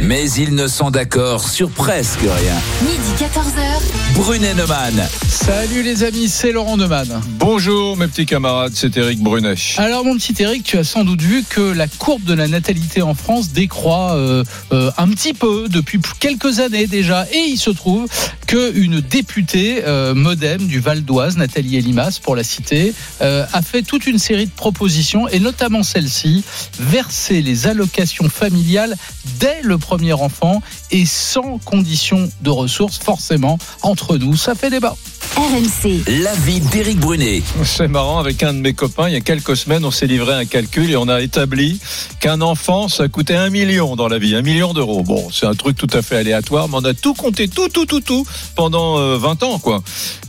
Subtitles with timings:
[0.00, 2.54] mais ils ne sont d'accord sur presque rien.
[2.82, 4.14] Midi 14h.
[4.14, 5.08] Brunet Neumann.
[5.28, 7.20] Salut les amis, c'est Laurent Neumann.
[7.38, 9.54] Bonjour mes petits camarades, c'est Eric Brunet.
[9.76, 13.02] Alors mon petit Eric, tu as sans doute vu que la courbe de la natalité
[13.02, 17.26] en France décroît euh, euh, un petit peu depuis quelques années déjà.
[17.32, 18.06] Et il se trouve
[18.46, 23.82] qu'une députée euh, modem du Val d'Oise, Nathalie Elimas, pour la citer, euh, a fait
[23.82, 26.44] toute une série de propositions, et notamment celle-ci,
[26.78, 28.96] verser les allocations familiales
[29.40, 34.96] dès le premier enfant et sans condition de ressources, forcément, entre nous, ça fait débat.
[35.36, 36.04] RMC.
[36.22, 37.42] L'avis d'Éric Brunet.
[37.64, 40.32] C'est marrant, avec un de mes copains, il y a quelques semaines, on s'est livré
[40.32, 41.80] un calcul et on a établi
[42.20, 45.02] qu'un enfant, ça coûtait un million dans la vie, un million d'euros.
[45.02, 47.84] Bon, c'est un truc tout à fait aléatoire, mais on a tout compté, tout, tout,
[47.84, 48.24] tout, tout,
[48.54, 49.82] pendant euh, 20 ans, quoi.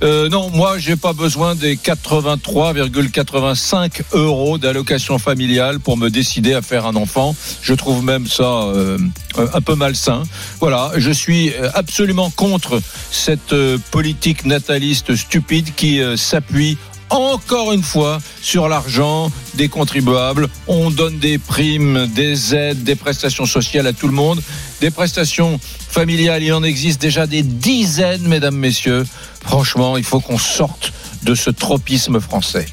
[0.04, 6.64] Euh, non, moi, j'ai pas besoin des 83,85 euros d'allocation familiale pour me décider à
[6.64, 7.36] faire un enfant.
[7.62, 8.98] Je trouve même ça euh,
[9.38, 10.24] un peu malsain.
[10.60, 16.78] Voilà, je suis euh, absolument contre cette euh, politique nataliste stupide qui euh, s'appuie
[17.10, 20.48] encore une fois sur l'argent des contribuables.
[20.68, 24.42] On donne des primes, des aides, des prestations sociales à tout le monde.
[24.82, 29.06] Des prestations familiales, il en existe déjà des dizaines, mesdames, messieurs.
[29.42, 32.66] Franchement, il faut qu'on sorte de ce tropisme français.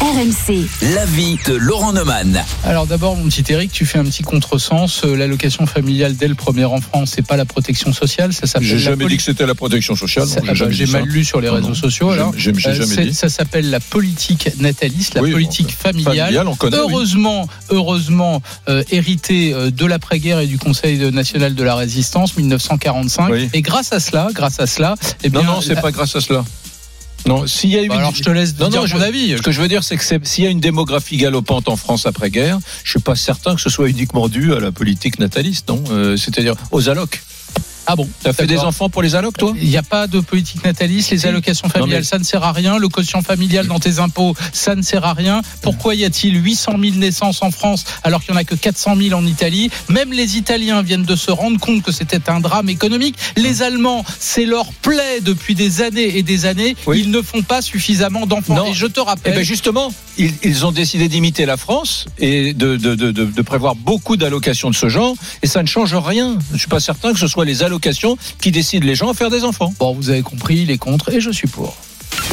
[0.00, 0.66] RMC.
[0.94, 2.42] L'avis de Laurent Neumann.
[2.64, 5.02] Alors d'abord, mon petit Eric, tu fais un petit contresens.
[5.04, 8.68] Euh, L'allocation familiale dès le premier enfant, c'est pas la protection sociale, ça s'appelle.
[8.68, 10.26] J'ai la jamais dit que c'était la protection sociale.
[10.36, 10.98] Ah bah, J'ai ça.
[10.98, 11.74] mal lu sur les Non, réseaux non.
[11.74, 12.10] sociaux.
[12.12, 13.14] Euh, jamais c'est- dit.
[13.14, 16.16] ça s'appelle la politique nataliste, la Oui, politique bon, familiale.
[16.18, 16.76] Familiale, on connaît.
[16.76, 16.82] oui.
[16.90, 23.30] Heureusement, heureusement, euh, hérité euh, de l'après-guerre et du Conseil national de la résistance 1945.
[23.30, 23.48] Oui.
[23.54, 26.14] Et grâce à cela, grâce à cela, eh bien, Non, non, c'est la- pas grâce
[26.16, 26.44] à cela.
[27.26, 28.98] Non, s'il y a eu Bah une- alors je te laisse Non, dire non, mon
[29.00, 29.36] je- avis.
[29.36, 32.06] Ce que je veux dire, c'est que s'il y a une démographie galopante en France
[32.06, 35.82] après-guerre, je suis pas certain que ce soit uniquement dû à la politique nataliste, non
[35.90, 37.22] Euh, C'est-à-dire aux allocs.
[37.86, 40.20] Ah bon T'as fait des enfants pour les allocs, toi Il n'y a pas de
[40.20, 42.78] politique nataliste, les allocations familiales, mais- ça ne sert à rien.
[42.78, 45.42] Le quotient familial dans tes impôts, ça ne sert à rien.
[45.62, 48.96] Pourquoi y a-t-il 800 000 naissances en France alors qu'il n'y en a que 400
[48.96, 49.70] 000 en Italie?
[49.88, 53.16] Même les Italiens viennent de se rendre compte que c'était un drame économique.
[53.36, 56.76] Les Allemands, c'est leur plaie depuis des années et des années.
[56.86, 57.00] Oui.
[57.04, 58.66] Ils ne font pas suffisamment d'enfants.
[58.66, 59.34] Et je te Eh rappelle.
[59.34, 64.74] ben justement, ils, ont décidé d'imiter la France et de, de, prévoir beaucoup d'allocations de
[64.74, 66.38] ce genre, et ça ne change rien.
[66.52, 69.30] Je suis pas certain que ce soit les allocations qui décident les gens à faire
[69.30, 69.74] des enfants.
[69.78, 71.76] Bon, vous avez compris, il est contre et je suis pour.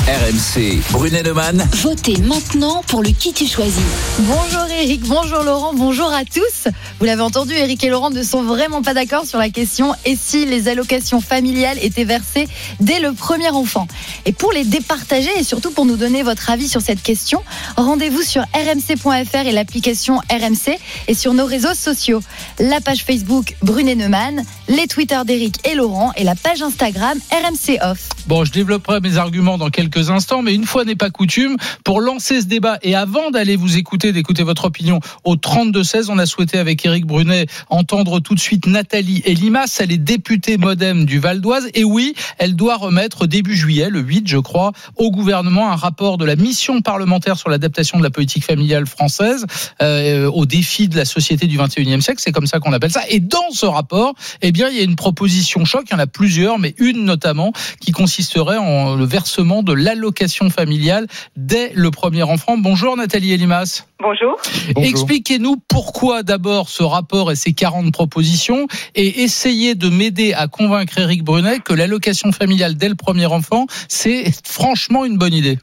[0.07, 0.81] RMC.
[0.91, 1.67] Brunet Neumann.
[1.73, 3.81] Votez maintenant pour le qui tu choisis.
[4.19, 6.71] Bonjour Eric, bonjour Laurent, bonjour à tous.
[6.99, 10.15] Vous l'avez entendu, Eric et Laurent ne sont vraiment pas d'accord sur la question et
[10.15, 12.47] si les allocations familiales étaient versées
[12.79, 13.87] dès le premier enfant?
[14.25, 17.41] Et pour les départager et surtout pour nous donner votre avis sur cette question,
[17.77, 20.77] rendez-vous sur rmc.fr et l'application RMC
[21.07, 22.21] et sur nos réseaux sociaux.
[22.59, 27.79] La page Facebook Brunet Neumann, les Twitter d'Eric et Laurent et la page Instagram RMC
[27.81, 28.09] Off.
[28.27, 32.01] Bon, je développerai mes arguments dans quelques instants, mais une fois n'est pas coutume, pour
[32.01, 36.25] lancer ce débat et avant d'aller vous écouter, d'écouter votre opinion au 32-16, on a
[36.25, 41.19] souhaité avec Éric Brunet entendre tout de suite Nathalie Elimas, elle est députée modem du
[41.19, 45.71] Val d'Oise, et oui, elle doit remettre début juillet, le 8 je crois, au gouvernement
[45.71, 49.45] un rapport de la mission parlementaire sur l'adaptation de la politique familiale française
[49.81, 53.03] euh, aux défis de la société du 21e siècle, c'est comme ça qu'on appelle ça,
[53.09, 55.99] et dans ce rapport, eh bien, il y a une proposition choc, il y en
[55.99, 61.91] a plusieurs, mais une notamment qui consisterait en le versement de l'allocation familiale dès le
[61.91, 62.57] premier enfant.
[62.57, 63.85] Bonjour Nathalie Elimas.
[63.99, 64.37] Bonjour.
[64.75, 70.97] Expliquez-nous pourquoi d'abord ce rapport et ses 40 propositions et essayez de m'aider à convaincre
[70.97, 75.57] Éric Brunet que l'allocation familiale dès le premier enfant, c'est franchement une bonne idée.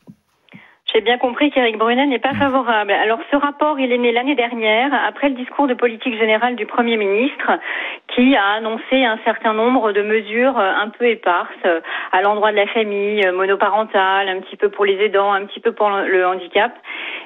[0.94, 2.92] J'ai bien compris qu'Éric Brunet n'est pas favorable.
[2.92, 6.64] Alors ce rapport, il est né l'année dernière, après le discours de politique générale du
[6.64, 7.52] Premier ministre,
[8.14, 11.80] qui a annoncé un certain nombre de mesures euh, un peu éparses euh,
[12.12, 15.60] à l'endroit de la famille, euh, monoparentale, un petit peu pour les aidants, un petit
[15.60, 16.72] peu pour le handicap,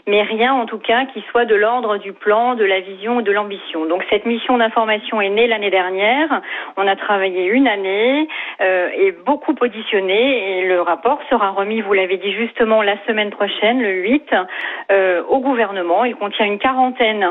[0.06, 3.22] mais rien en tout cas qui soit de l'ordre du plan, de la vision ou
[3.22, 3.86] de l'ambition.
[3.86, 6.42] Donc cette mission d'information est née l'année dernière.
[6.76, 8.28] On a travaillé une année
[8.60, 13.80] et beaucoup auditionné et le rapport sera remis, vous l'avez dit justement, la semaine prochaine,
[13.80, 14.34] le 8,
[14.90, 16.04] euh, au gouvernement.
[16.04, 17.26] Il contient une quarantaine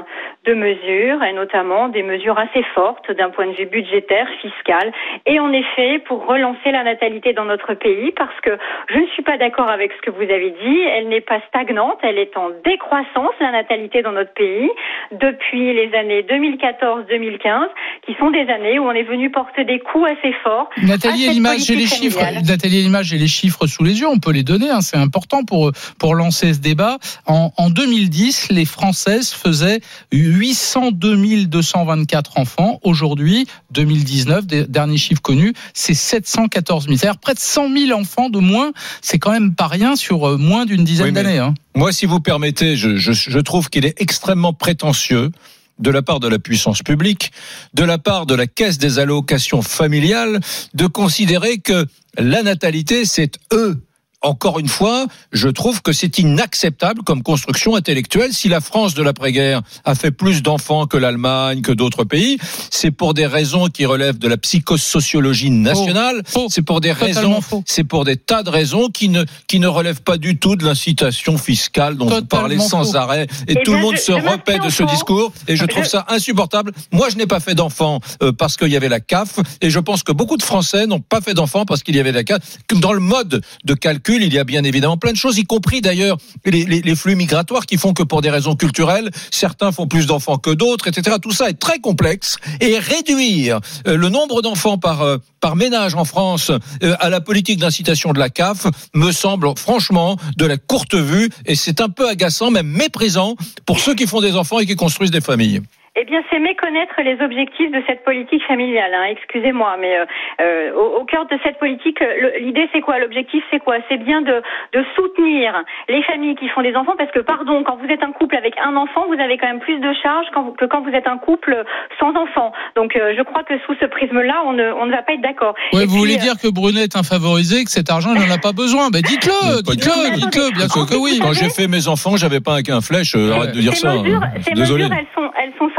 [0.46, 4.92] de mesures et notamment des mesures assez fortes d'un point de vue budgétaire, fiscal
[5.26, 8.58] et en effet pour relancer la natalité dans notre pays parce que
[8.94, 10.80] je ne suis pas d'accord avec ce que vous avez dit.
[10.96, 14.70] Elle n'est pas stagnante, elle est en décroissance, la natalité dans notre pays,
[15.12, 17.68] depuis les années 2014-2015,
[18.06, 20.70] qui sont des années où on est venu porter des coups assez forts.
[20.82, 22.20] Nathalie, l'image et les chiffres.
[22.48, 25.44] Nathalie, l'image et les chiffres sous les yeux, on peut les donner, hein, c'est important
[25.44, 26.98] pour, pour lancer ce débat.
[27.28, 29.80] En, en 2010, les Françaises faisaient
[30.12, 31.12] 802
[31.48, 32.80] 224 enfants.
[32.84, 33.31] Aujourd'hui,
[33.72, 36.98] 2019, dernier chiffre connu, c'est 714 000.
[36.98, 38.72] C'est-à-dire près de 100 000 enfants de moins.
[39.02, 41.40] C'est quand même pas rien sur euh, moins d'une dizaine d'années.
[41.40, 41.54] Hein.
[41.76, 45.32] Moi, si vous permettez, je, je, je trouve qu'il est extrêmement prétentieux
[45.80, 47.32] de la part de la puissance publique,
[47.74, 50.40] de la part de la caisse des allocations familiales,
[50.74, 51.88] de considérer que
[52.18, 53.82] la natalité, c'est eux
[54.22, 58.34] encore une fois, je trouve que c'est inacceptable comme construction intellectuelle.
[58.34, 62.38] Si la France de l'après-guerre a fait plus d'enfants que l'Allemagne, que d'autres pays,
[62.70, 66.22] c'est pour des raisons qui relèvent de la psychosociologie nationale.
[66.50, 70.02] C'est pour des raisons, c'est pour des tas de raisons qui ne qui ne relèvent
[70.02, 73.28] pas du tout de l'incitation fiscale dont vous parlez sans arrêt.
[73.48, 75.32] Et, tout le monde se repète de ce discours.
[75.48, 76.72] Et je trouve ça insupportable.
[76.92, 79.40] Moi, je n'ai pas fait d'enfants euh, parce qu'il y avait la CAF.
[79.62, 82.12] Et je pense que beaucoup de Français n'ont pas fait d'enfants parce qu'il y avait
[82.12, 82.40] la CAF.
[82.74, 85.82] Dans le mode de calcul il y a bien évidemment plein de choses, y compris
[85.82, 90.38] d'ailleurs les, flux migratoires qui font que pour des raisons culturelles, certains font plus d'enfants
[90.38, 91.18] que d'autres, etc.
[91.22, 95.96] Tout ça est très complexe et réduire euh, le nombre d'enfants par euh, par ménage
[95.96, 96.52] en France
[96.84, 101.30] euh, à la politique d'incitation de la CAF me semble franchement de la courte vue
[101.46, 103.36] et c'est un peu agaçant, même méprisant
[103.66, 105.62] pour ceux qui font des enfants et qui construisent des familles.
[105.98, 108.94] Eh bien, c'est méconnaître les objectifs de cette politique familiale.
[108.94, 109.12] Hein.
[109.12, 110.06] Excusez-moi, mais euh,
[110.40, 112.00] euh au, cœur de cette politique,
[112.40, 112.98] l'idée c'est quoi?
[112.98, 113.76] L'objectif c'est quoi?
[113.90, 114.42] C'est bien de,
[114.72, 115.52] de, soutenir
[115.90, 118.54] les familles qui font des enfants, parce que pardon, quand vous êtes un couple avec
[118.64, 120.28] un enfant, vous avez quand même plus de charges
[120.58, 121.62] que quand vous êtes un couple
[122.00, 122.54] sans enfant.
[122.78, 125.22] Donc, euh, je crois que sous ce prisme-là, on ne, on ne va pas être
[125.22, 125.56] d'accord.
[125.74, 128.34] Ouais, vous voulez euh, dire que Brunet est un favorisé, que cet argent, il n'en
[128.34, 131.20] a pas besoin Ben dites-le, dites-le, dites-le, bien sûr que oui.
[131.22, 133.14] Quand j'ai fait mes enfants, j'avais pas un, un flèche.
[133.16, 133.92] arrête de dire ça.
[133.92, 134.04] Hein.
[134.42, 134.86] ces Désolé.
[134.86, 135.70] mesures, elles sont, elles sont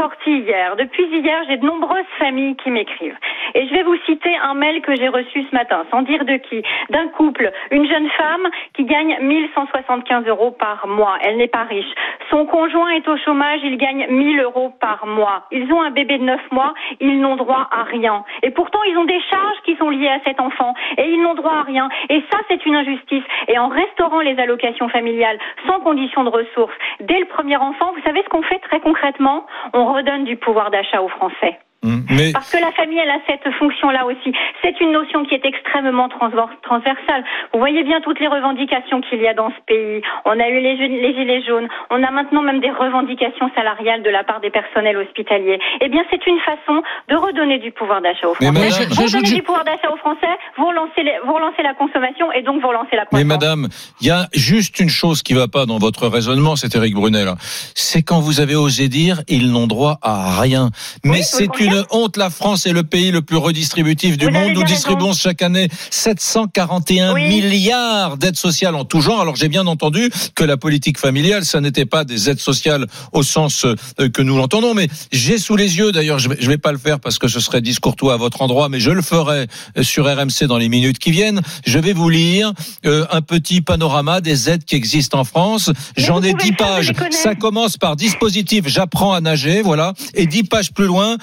[0.77, 3.17] Depuis hier, j'ai de nombreuses familles qui m'écrivent.
[3.53, 6.35] Et je vais vous citer un mail que j'ai reçu ce matin, sans dire de
[6.37, 11.17] qui, d'un couple, une jeune femme qui gagne 1175 euros par mois.
[11.21, 11.93] Elle n'est pas riche.
[12.29, 15.47] Son conjoint est au chômage, il gagne 1000 euros par mois.
[15.51, 18.25] Ils ont un bébé de 9 mois, ils n'ont droit à rien.
[18.41, 21.35] Et pourtant, ils ont des charges qui sont liées à cet enfant et ils n'ont
[21.35, 21.87] droit à rien.
[22.09, 23.23] Et ça, c'est une injustice.
[23.47, 28.01] Et en restaurant les allocations familiales sans condition de ressources dès le premier enfant, vous
[28.03, 29.45] savez ce qu'on fait très concrètement?
[29.73, 31.59] On redonne du pouvoir d'achat aux Français.
[31.83, 32.31] Mmh.
[32.31, 34.33] Parce que la famille, elle a cette fonction-là aussi.
[34.61, 37.23] C'est une notion qui est extrêmement transversale.
[37.53, 40.01] Vous voyez bien toutes les revendications qu'il y a dans ce pays.
[40.25, 41.67] On a eu les, les, gilets jaunes.
[41.89, 45.59] On a maintenant même des revendications salariales de la part des personnels hospitaliers.
[45.81, 48.85] Eh bien, c'est une façon de redonner du pouvoir d'achat aux Français.
[48.89, 52.61] vous redonnez du pouvoir d'achat aux Français, vous relancez, vous relancez la consommation et donc
[52.61, 53.19] vous relancez la croissance.
[53.19, 53.67] Mais madame,
[53.99, 57.33] il y a juste une chose qui va pas dans votre raisonnement, c'est Eric Brunel.
[57.75, 60.69] C'est quand vous avez osé dire ils n'ont droit à rien.
[61.03, 62.17] Mais c'est une honte.
[62.17, 64.51] La France est le pays le plus redistributif du monde.
[64.53, 69.21] Nous distribuons chaque année 741 milliards d'aides sociales en tout genre.
[69.21, 73.23] Alors j'ai bien entendu que la politique familiale, ça n'était pas des aides sociales au
[73.23, 74.73] sens euh, que nous l'entendons.
[74.73, 77.39] Mais j'ai sous les yeux, d'ailleurs, je ne vais pas le faire parce que ce
[77.39, 79.47] serait discourtois à votre endroit, mais je le ferai
[79.77, 81.41] euh, sur RMC dans les minutes qui viennent.
[81.65, 82.53] Je vais vous lire
[82.85, 85.71] euh, un petit panorama des aides qui existent en France.
[85.97, 86.93] J'en ai 10 pages.
[87.11, 89.93] Ça commence par dispositif, j'apprends à nager, voilà.
[90.13, 91.17] Et 10 pages plus loin,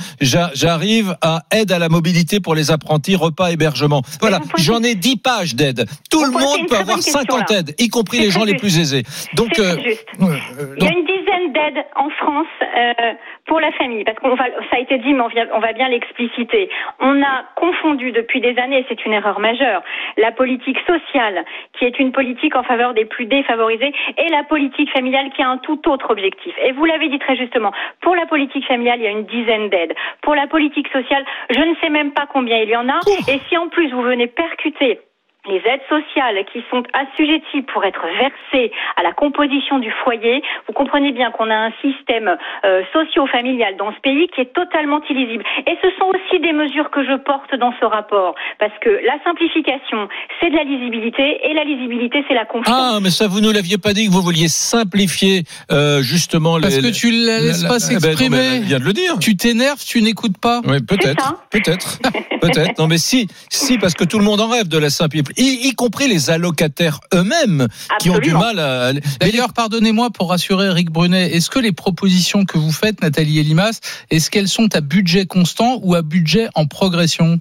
[0.55, 4.03] j'arrive à aide à la mobilité pour les apprentis, repas, hébergement.
[4.21, 5.87] Voilà, j'en ai 10 pages d'aide.
[6.11, 9.05] Tout le monde peut avoir 50 aides, y compris les gens les plus aisés.
[9.35, 13.13] Donc, euh, il y a une dizaine d'aides en France euh,
[13.51, 15.89] pour la famille, parce qu'on va, ça a été dit, mais on, on va bien
[15.89, 16.71] l'expliciter.
[17.01, 19.83] On a confondu depuis des années, c'est une erreur majeure,
[20.19, 24.93] la politique sociale, qui est une politique en faveur des plus défavorisés, et la politique
[24.93, 26.55] familiale, qui a un tout autre objectif.
[26.63, 29.69] Et vous l'avez dit très justement, pour la politique familiale, il y a une dizaine
[29.69, 29.97] d'aides.
[30.23, 33.01] Pour la politique sociale, je ne sais même pas combien il y en a.
[33.27, 35.01] Et si en plus vous venez percuter
[35.49, 40.75] les aides sociales qui sont assujetties pour être versées à la composition du foyer, vous
[40.75, 45.43] comprenez bien qu'on a un système euh, socio-familial dans ce pays qui est totalement illisible.
[45.67, 49.17] Et ce sont aussi des mesures que je porte dans ce rapport, parce que la
[49.25, 50.09] simplification,
[50.41, 52.77] c'est de la lisibilité, et la lisibilité, c'est la confiance.
[52.79, 56.77] Ah, mais ça, vous nous l'aviez pas dit que vous vouliez simplifier euh, justement Parce
[56.77, 58.37] les- que tu la laisses la- pas la- eh ben, s'exprimer.
[58.57, 59.19] elle vient de le dire.
[59.19, 60.61] Tu t'énerves, tu n'écoutes pas.
[60.67, 61.99] Oui, peut-être, peut-être,
[62.41, 62.79] peut-être.
[62.79, 65.69] Non, mais si, si, parce que tout le monde en rêve de la simplification, y,
[65.69, 67.67] y compris les allocataires eux-mêmes
[68.01, 68.93] qui ont du mal à.
[69.21, 73.81] D'ailleurs, pardonnez-moi pour rassurer Eric Brunet, est-ce que les propositions que vous faites, Nathalie Elimas,
[74.11, 77.39] est-ce qu'elles sont à budget constant ou à budget en progression?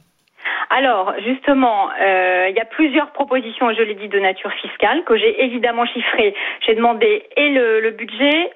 [0.70, 5.18] Alors, justement, euh, il y a plusieurs propositions, je l'ai dit, de nature fiscale, que
[5.18, 6.36] j'ai évidemment chiffrées.
[6.66, 8.52] J'ai demandé et le, le budget,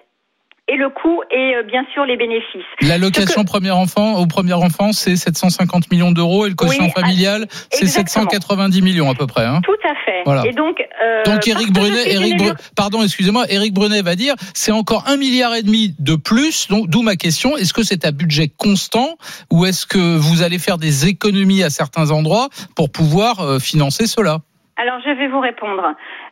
[0.69, 2.63] et le coût, et euh, bien sûr les bénéfices.
[2.81, 7.47] L'allocation premier enfant au premier enfant, c'est 750 millions d'euros et le quotient Oui, familial,
[7.69, 8.29] c'est exactement.
[8.29, 9.43] 790 millions à peu près.
[9.43, 9.59] Hein.
[9.63, 10.21] Tout à fait.
[10.25, 10.45] Voilà.
[10.45, 15.53] Et donc, euh, Donc je Brunet, pardon, excusez-moi, Brunet va dire, c'est encore un milliard
[15.53, 16.69] et demi de plus.
[16.69, 19.17] Donc d'où ma question est-ce que c'est à budget constant
[19.51, 24.07] ou est-ce que vous allez faire des économies à certains endroits pour pouvoir euh, financer
[24.07, 24.39] cela?
[24.75, 25.83] Alors, je vais vous répondre.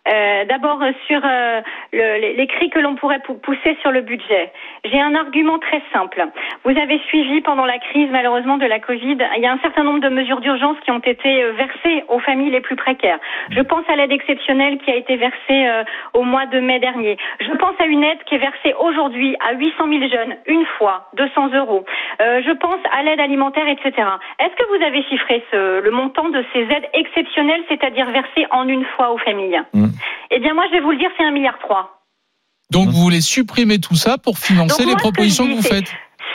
[0.08, 1.62] Euh, D'abord, euh, sur euh,
[1.94, 4.52] le- les, cris que l'on pourrait pou- pousser sur le budget.
[4.84, 6.26] J'ai un argument très simple.
[6.64, 9.84] Vous avez suivi pendant la crise, malheureusement, de la Covid, il y a un certain
[9.84, 13.20] nombre de mesures d'urgence qui ont été euh, versées aux familles les plus précaires.
[13.52, 15.84] Je pense à l'aide exceptionnelle qui a été versée euh,
[16.16, 17.18] au mois de mai dernier.
[17.40, 21.10] Je pense à une aide qui est versée aujourd'hui à 800 000 jeunes, une fois,
[21.14, 21.86] 200 euros.
[22.22, 23.92] Euh, je pense à l'aide alimentaire, etc.
[24.40, 28.68] Est-ce que vous avez chiffré ce, le montant de ces aides exceptionnelles, c'est-à-dire versées en
[28.68, 29.62] une fois aux familles?
[29.74, 29.86] Mm.
[30.32, 32.02] Eh bien, moi, je vais vous le dire, c'est un milliard trois.
[32.72, 35.54] Donc vous voulez supprimer tout ça pour financer Donc, les moi, ce que propositions que
[35.54, 35.92] vous faites?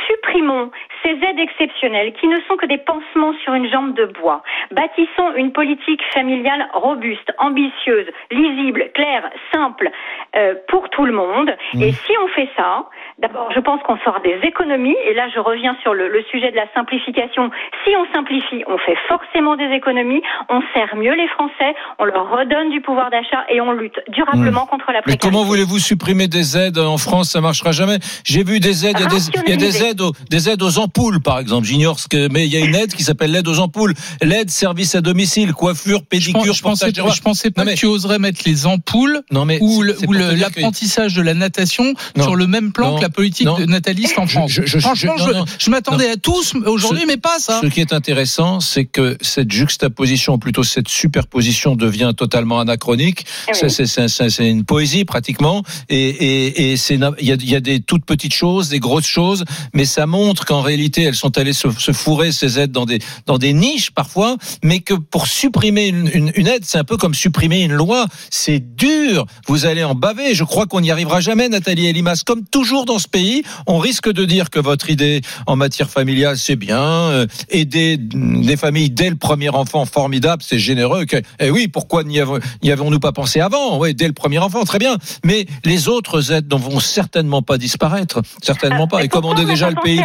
[0.07, 0.71] Supprimons
[1.07, 4.43] ces aides exceptionnelles qui ne sont que des pansements sur une jambe de bois.
[4.73, 9.91] Bâtissons une politique familiale robuste, ambitieuse, lisible, claire, simple
[10.35, 11.51] euh, pour tout le monde.
[11.75, 11.83] Mmh.
[11.83, 12.87] Et si on fait ça,
[13.19, 14.97] d'abord, je pense qu'on fera des économies.
[15.09, 17.51] Et là, je reviens sur le, le sujet de la simplification.
[17.85, 20.23] Si on simplifie, on fait forcément des économies.
[20.49, 24.67] On sert mieux les Français, on leur redonne du pouvoir d'achat et on lutte durablement
[24.67, 25.03] contre la Mmh.
[25.07, 25.29] Mais précarité.
[25.29, 27.31] comment voulez-vous supprimer des aides en France?
[27.31, 27.99] Ça marchera jamais.
[28.25, 31.39] J'ai vu des aides, il y a des, aides, aux, des aides aux ampoules, par
[31.39, 31.67] exemple.
[31.67, 33.95] J'ignore ce que, mais il y a une aide qui s'appelle l'aide aux ampoules.
[34.23, 37.13] L'aide service à domicile, coiffure, je, pédicure, pense- je pensais, rois.
[37.15, 40.35] je pensais pas Non, mais- que tu oserais mettre les ampoules Non, mais ou que-
[40.41, 42.23] l'apprentissage de la natation Non.
[42.25, 42.97] sur le même plan Non.
[42.97, 43.59] que la politique Non.
[43.59, 44.51] de nataliste en France.
[44.53, 45.15] je- je- Franchement,
[45.59, 47.61] je- m'attendais à tous aujourd'hui, mais pas ça.
[47.63, 53.25] Ce qui est intéressant, c'est que cette juxtaposition, ou plutôt cette superposition, devient totalement anachronique.
[53.49, 53.59] Eh oui.
[53.61, 57.55] C'est c'est- c'est- c'est une poésie pratiquement, et, et, et il y a, il y
[57.55, 61.37] a des toutes petites choses, des grosses choses, mais ça montre qu'en réalité, elles sont
[61.39, 65.27] allées se, se fourrer ces aides dans des dans des niches parfois, mais que pour
[65.27, 68.07] supprimer une, aide, c'est un peu comme supprimer une loi.
[68.31, 69.27] C'est dur.
[69.47, 70.35] Vous allez en baver.
[70.35, 72.23] Je crois qu'on n'y arrivera jamais, Nathalie Elimas.
[72.25, 76.39] Comme toujours dans ce pays, on risque de dire que votre idée en matière familiale,
[76.39, 76.81] c'est bien.
[76.81, 81.05] euh, aider des familles dès le premier enfant, formidable, c'est généreux.
[81.05, 83.79] Que, eh oui, pourquoi n'y avons- n'y avons-nous pas pensé avant?
[83.79, 84.97] Oui, dès le premier enfant, très bien.
[85.25, 88.23] Mais les autres aides ne vont certainement pas disparaître.
[88.43, 89.03] Certainement pas.
[89.05, 90.01] Et comme on est déjà le pays...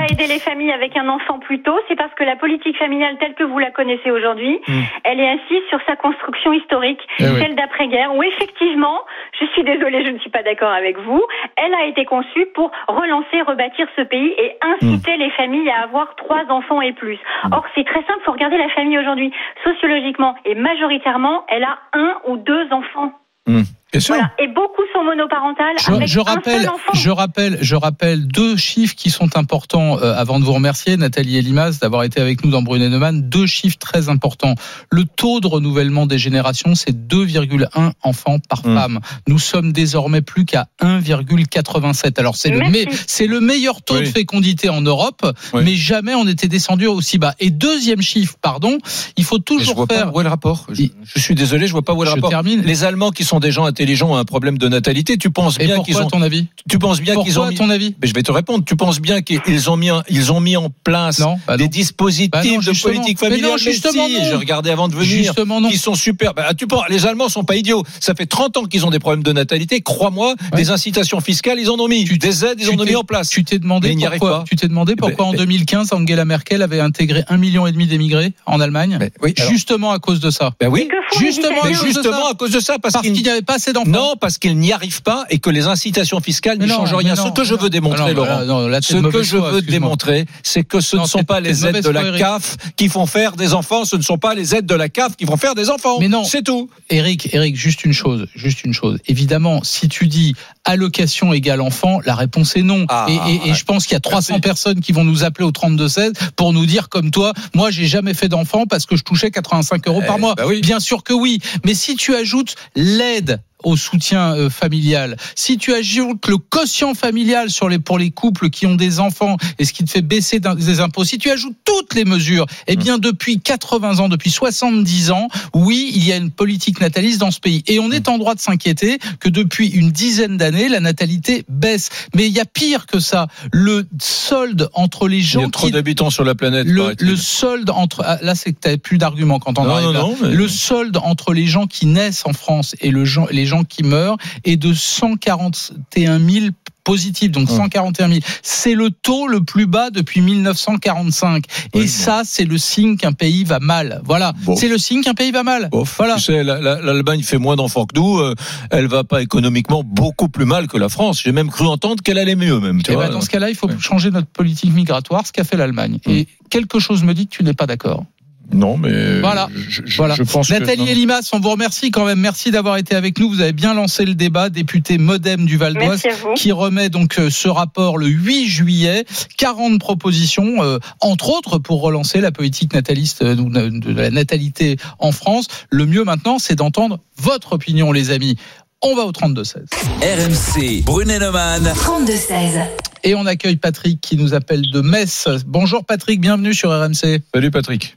[0.70, 3.72] avec un enfant plus tôt, c'est parce que la politique familiale telle que vous la
[3.72, 4.82] connaissez aujourd'hui, Hmm.
[5.06, 7.39] elle est assise sur sa construction historique, Eh oui.
[7.41, 9.00] celle d'après-guerre, où effectivement,
[9.39, 11.24] je suis désolée, je ne suis pas d'accord avec vous,
[11.56, 15.20] elle a été conçue pour relancer, rebâtir ce pays et inciter Hmm.
[15.20, 17.18] les familles à avoir trois enfants et plus.
[17.51, 19.32] Or, c'est très simple, faut regarder la famille aujourd'hui.
[19.63, 23.13] Sociologiquement et majoritairement, elle a un ou deux enfants.
[23.48, 24.15] Hum, Bien sûr.
[24.15, 24.31] Voilà.
[24.39, 26.93] Et beaucoup sont monoparentales Je, avec je un rappelle, seul enfant.
[26.93, 31.38] je rappelle, je rappelle deux chiffres qui sont importants euh, avant de vous remercier, Nathalie
[31.38, 33.27] Elimas, d'avoir été avec nous dans Brunet Neumann.
[33.29, 34.55] Deux chiffres très importants.
[34.91, 38.75] Le taux de renouvellement des générations, c'est 2,1 enfants par Mm.
[38.75, 39.00] femme.
[39.27, 42.17] Nous sommes désormais plus qu'à 1,87.
[42.19, 42.86] Alors c'est le, Merci.
[42.88, 44.01] me- c'est le meilleur taux Oui.
[44.01, 45.63] de fécondité en Europe, Oui.
[45.65, 47.36] mais jamais on était descendu aussi bas.
[47.39, 48.77] Et deuxième chiffre, pardon,
[49.17, 50.12] il faut Mais je toujours vois faire.
[50.12, 50.67] pas où est le rapport.
[50.71, 52.29] Je, je suis désolé, je vois pas où est le Je rapport.
[52.29, 52.62] termine.
[52.62, 55.17] Les Allemands qui sont des gens intelligents ont un problème de natalité.
[55.17, 56.07] Tu penses Et bien qu'ils ont.
[56.07, 57.47] ton avis Tu penses bien qu'ils ont.
[57.47, 57.55] Mis...
[57.55, 58.63] ton avis Mais je vais te répondre.
[58.65, 61.67] Tu penses bien qu'ils ont mis, en- ils ont mis en place Non, bah des
[61.67, 63.59] dispositifs Bah non, de politique Mais non, familiale.
[63.59, 64.25] justement si, non.
[64.31, 65.07] je regardais avant de venir.
[65.25, 65.69] Justement non.
[65.69, 66.33] Qui sont super.
[66.33, 67.83] Bah, tu penses, les Allemands sont pas idiots.
[68.00, 69.81] Ça fait 30 ans qu'ils ont des problèmes de natalité.
[69.81, 70.57] Crois-moi, Ouais.
[70.57, 72.05] des incitations fiscales, ils en ont mis.
[72.05, 73.29] Tu- des aides, ils en ont t'es- mis en place.
[73.29, 74.43] Tu t'es demandé Mais pourquoi.
[74.47, 77.88] Tu t'es demandé pourquoi en ben- 2015 Angela Merkel avait intégré un million et demi
[77.88, 80.51] d'émigrés en Allemagne Mais oui, Justement à cause de ça.
[80.59, 80.88] Ben oui.
[81.19, 82.29] Les Justement, Mais à cause de justement ça.
[82.31, 83.90] à cause de ça, parce, qu'il n'y avait pas assez assez d'enfants.
[83.92, 87.16] Non, parce qu'ils n'y arrivent pas et que les incitations fiscales n'y changent rien.
[87.16, 89.62] non, Ce que je veux démontrer, non, Laurent, non, là, t'es ce que je veux
[89.62, 92.18] démontrer, c'est que ce ne sont pas les de aides de la foi.
[92.18, 95.16] CAF qui font faire des enfants, ce ne sont pas les aides de la CAF
[95.16, 95.98] qui vont faire des enfants.
[96.00, 96.24] Mais non.
[96.24, 96.70] C'est tout.
[96.90, 99.00] Eric, Eric, juste une chose, juste une chose.
[99.08, 100.36] Évidemment, si tu dis
[100.66, 102.86] allocation égale enfant, la réponse est non.
[102.90, 103.13] Ah, et,
[103.48, 104.42] et- et je pense qu'il y a 300 Merci.
[104.42, 108.13] personnes qui vont nous appeler au 32-16 pour nous dire comme toi, moi j'ai jamais
[108.13, 110.36] fait d'enfant parce que je touchais 85 euros par Eh, mois.
[110.36, 110.62] bah oui.
[110.62, 111.40] Bien sûr que oui.
[111.66, 117.50] Mais si tu ajoutes l'aide au soutien euh, familial, si tu ajoutes le quotient familial
[117.50, 120.39] sur les pour les couples qui ont des enfants et ce qui te fait baisser
[120.39, 125.12] des impôts, si tu ajoutes toutes les mesures, eh bien depuis 80 ans, depuis 70
[125.12, 128.18] ans, oui, il y a une politique nataliste dans ce pays et on est en
[128.18, 131.89] droit de s'inquiéter que depuis une dizaine d'années la natalité baisse.
[132.15, 135.51] Mais il y a pire que ça, le solde entre les Il y gens a
[135.51, 136.65] trop qui d'habitants sur la planète.
[136.68, 140.00] le, solde entre ah, là c'est que plus d'arguments quand on Non, arrive non, là.
[140.01, 143.50] non, mais- le solde entre les gens qui naissent en France et le les gens
[143.63, 146.46] qui meurent est de 141 000
[146.84, 147.58] positifs, donc Hum.
[147.58, 148.20] 141 000.
[148.41, 151.46] C'est le taux le plus bas depuis 1945.
[151.75, 154.01] Et Oui, ça, c'est le signe qu'un pays va mal.
[154.03, 154.55] Voilà, Bon.
[154.55, 155.70] c'est le signe qu'un pays va mal.
[155.72, 156.15] Voilà.
[156.15, 158.17] Tu sais, l'Allemagne fait moins d'enfants que nous.
[158.17, 158.34] euh,
[158.72, 161.22] elle va pas économiquement beaucoup plus mal que la France.
[161.24, 162.81] J'ai même cru entendre qu'elle allait mieux, même.
[162.81, 163.05] Tu Et vois.
[163.08, 163.75] ben, dans ce cas-là, il faut Ouais.
[163.79, 166.00] changer notre politique migratoire, ce qu'a fait l'Allemagne.
[166.08, 168.05] Et quelque chose me dit que tu n'es pas d'accord.
[168.53, 169.48] Non, mais Voilà.
[169.70, 170.15] Je, je- Voilà.
[170.15, 170.88] je pense que- Nathalie non.
[170.88, 172.20] Elimas, on vous remercie quand même.
[172.20, 173.29] Merci d'avoir été avec nous.
[173.29, 176.01] Vous avez bien lancé le débat, député Modem du Val d'Oise,
[176.36, 179.05] qui remet donc euh, ce rapport le 8 juillet.
[179.38, 185.12] 40 propositions, euh, entre autres, pour relancer la politique nataliste euh, de la natalité en
[185.12, 185.46] France.
[185.70, 188.36] Le mieux maintenant, c'est d'entendre votre opinion, les amis.
[188.84, 189.65] On va au 32-16.
[190.01, 191.72] RMC, Brunet-Neumann.
[191.75, 192.63] 32-16.
[193.03, 195.27] Et on accueille Patrick qui nous appelle de Metz.
[195.46, 197.22] Bonjour Patrick, bienvenue sur RMC.
[197.34, 197.96] Salut Patrick.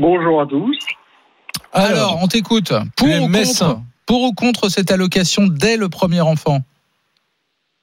[0.00, 0.78] Bonjour à tous.
[1.74, 2.72] Alors, on t'écoute.
[2.96, 6.60] Pour ou, contre, pour ou contre cette allocation dès le premier enfant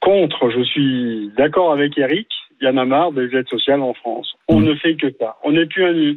[0.01, 2.27] Contre, je suis d'accord avec Eric.
[2.59, 4.33] Il y en a marre des aides sociales en France.
[4.47, 4.65] On Mm.
[4.65, 5.35] ne fait que ça.
[5.43, 6.15] On n'est plus un,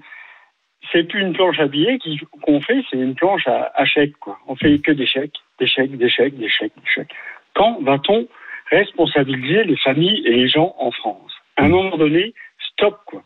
[0.90, 1.98] c'est plus une planche à billets
[2.40, 4.38] qu'on fait, c'est une planche à, à chèques, quoi.
[4.48, 7.12] On fait que des chèques, des chèques, des chèques, des chèques, des chèques.
[7.54, 8.26] Quand va-t-on
[8.70, 11.32] responsabiliser les familles et les gens en France?
[11.58, 12.32] À un moment donné,
[12.72, 13.22] stop, quoi.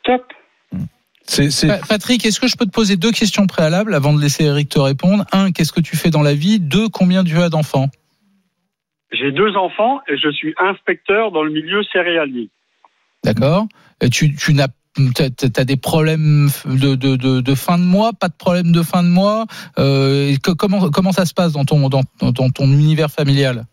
[0.00, 0.34] Stop.
[1.88, 4.78] Patrick, est-ce que je peux te poser deux questions préalables avant de laisser Eric te
[4.78, 5.24] répondre?
[5.32, 6.58] Un, qu'est-ce que tu fais dans la vie?
[6.58, 7.88] Deux, combien tu as d'enfants?
[9.12, 12.50] J'ai deux enfants et je suis inspecteur dans le milieu céréalier.
[13.24, 13.66] D'accord.
[14.00, 14.68] Et Tu, tu n'as
[15.18, 19.02] as, des problèmes de, de, de, de fin de mois, pas de problème de fin
[19.02, 19.46] de mois?
[19.78, 23.64] Euh, que- comment, comment ça se passe dans ton, dans, dans ton univers familial?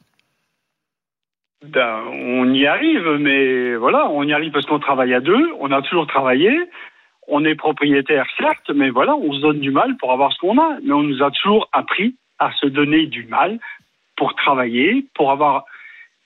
[1.67, 5.71] Ben, on y arrive, mais voilà, on y arrive parce qu'on travaille à deux, on
[5.71, 6.51] a toujours travaillé,
[7.27, 10.57] on est propriétaire certes, mais voilà, on se donne du mal pour avoir ce qu'on
[10.57, 10.77] a.
[10.83, 13.59] Mais on nous a toujours appris à se donner du mal
[14.15, 15.65] pour travailler, pour avoir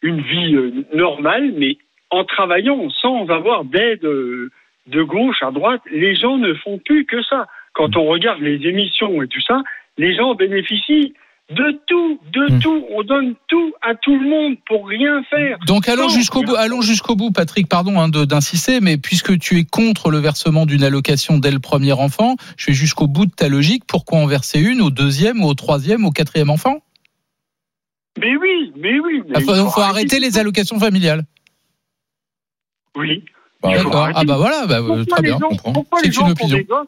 [0.01, 1.77] une vie euh, normale, mais
[2.09, 4.49] en travaillant sans avoir d'aide euh,
[4.87, 5.81] de gauche à droite.
[5.91, 7.47] Les gens ne font plus que ça.
[7.73, 9.61] Quand on regarde les émissions et tout ça,
[9.97, 11.13] les gens bénéficient
[11.49, 12.59] de tout, de Hmm.
[12.59, 12.85] tout.
[12.91, 15.57] On donne tout à tout le monde pour rien faire.
[15.65, 17.67] Donc allons jusqu'au bout, allons jusqu'au bout, Patrick.
[17.67, 21.59] Pardon hein, de- d'insister, mais puisque tu es contre le versement d'une allocation dès le
[21.59, 23.83] premier enfant, je vais jusqu'au bout de ta logique.
[23.87, 26.79] Pourquoi en verser une au deuxième, ou au troisième, au quatrième enfant?
[28.19, 29.21] Mais oui, mais oui.
[29.27, 31.23] mais Il faut, il faut arrêter les allocations familiales.
[32.95, 33.23] Oui.
[33.61, 34.09] Bah, D'accord.
[34.15, 35.33] Ah bah voilà, bah, euh, très bien.
[35.37, 35.73] gens, on comprend.
[35.73, 36.57] pourquoi les C'est gens une opinion.
[36.57, 36.87] des gosses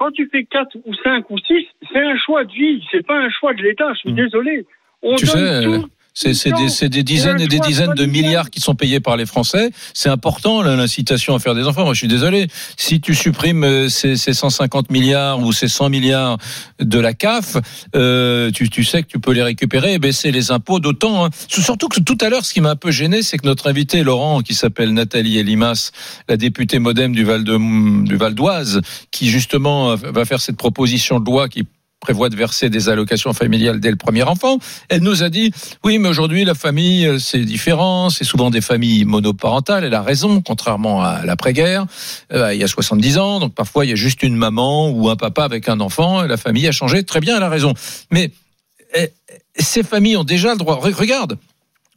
[0.00, 3.18] Quand tu fais 4 ou 5 ou 6, c'est un choix de vie, c'est pas
[3.18, 4.16] un choix de l'État, je suis Mm.
[4.16, 4.66] désolé.
[5.02, 5.88] On Tu donne sais, tout.
[6.14, 9.70] C'est des, des dizaines et des dizaines de milliards qui sont payés par les Français.
[9.94, 11.84] C'est important l'incitation à faire des enfants.
[11.84, 12.48] Moi, je suis désolé.
[12.76, 16.36] Si tu supprimes euh, ces, ces 150 milliards ou ces 100 milliards
[16.80, 17.56] de la CAF,
[17.94, 21.24] euh, tu, tu sais que tu peux les récupérer et baisser les impôts d'autant.
[21.26, 21.30] hein.
[21.48, 24.02] Surtout que tout à l'heure, ce qui m'a un peu gêné, c'est que notre invité
[24.02, 25.90] Laurent, qui s'appelle Nathalie Elimas,
[26.28, 31.20] la députée MoDem du Val de, du Val d'Oise, qui justement va faire cette proposition
[31.20, 31.64] de loi qui
[32.00, 34.58] prévoit de verser des allocations familiales dès le premier enfant.
[34.88, 35.52] Elle nous a dit,
[35.84, 39.84] oui, mais aujourd'hui, la famille, euh, c'est différent, c'est souvent des familles monoparentales.
[39.84, 41.86] Elle a raison, contrairement à l'après-guerre,
[42.32, 43.38] euh, il y a 70 ans.
[43.40, 46.22] Donc parfois, il y a juste une maman ou un papa avec un enfant.
[46.22, 47.04] La famille a changé.
[47.04, 47.74] Très bien, elle a raison.
[48.10, 48.30] Mais
[48.96, 49.10] eh,
[49.58, 50.80] ces familles ont déjà le droit.
[50.80, 51.38] Re- Regarde.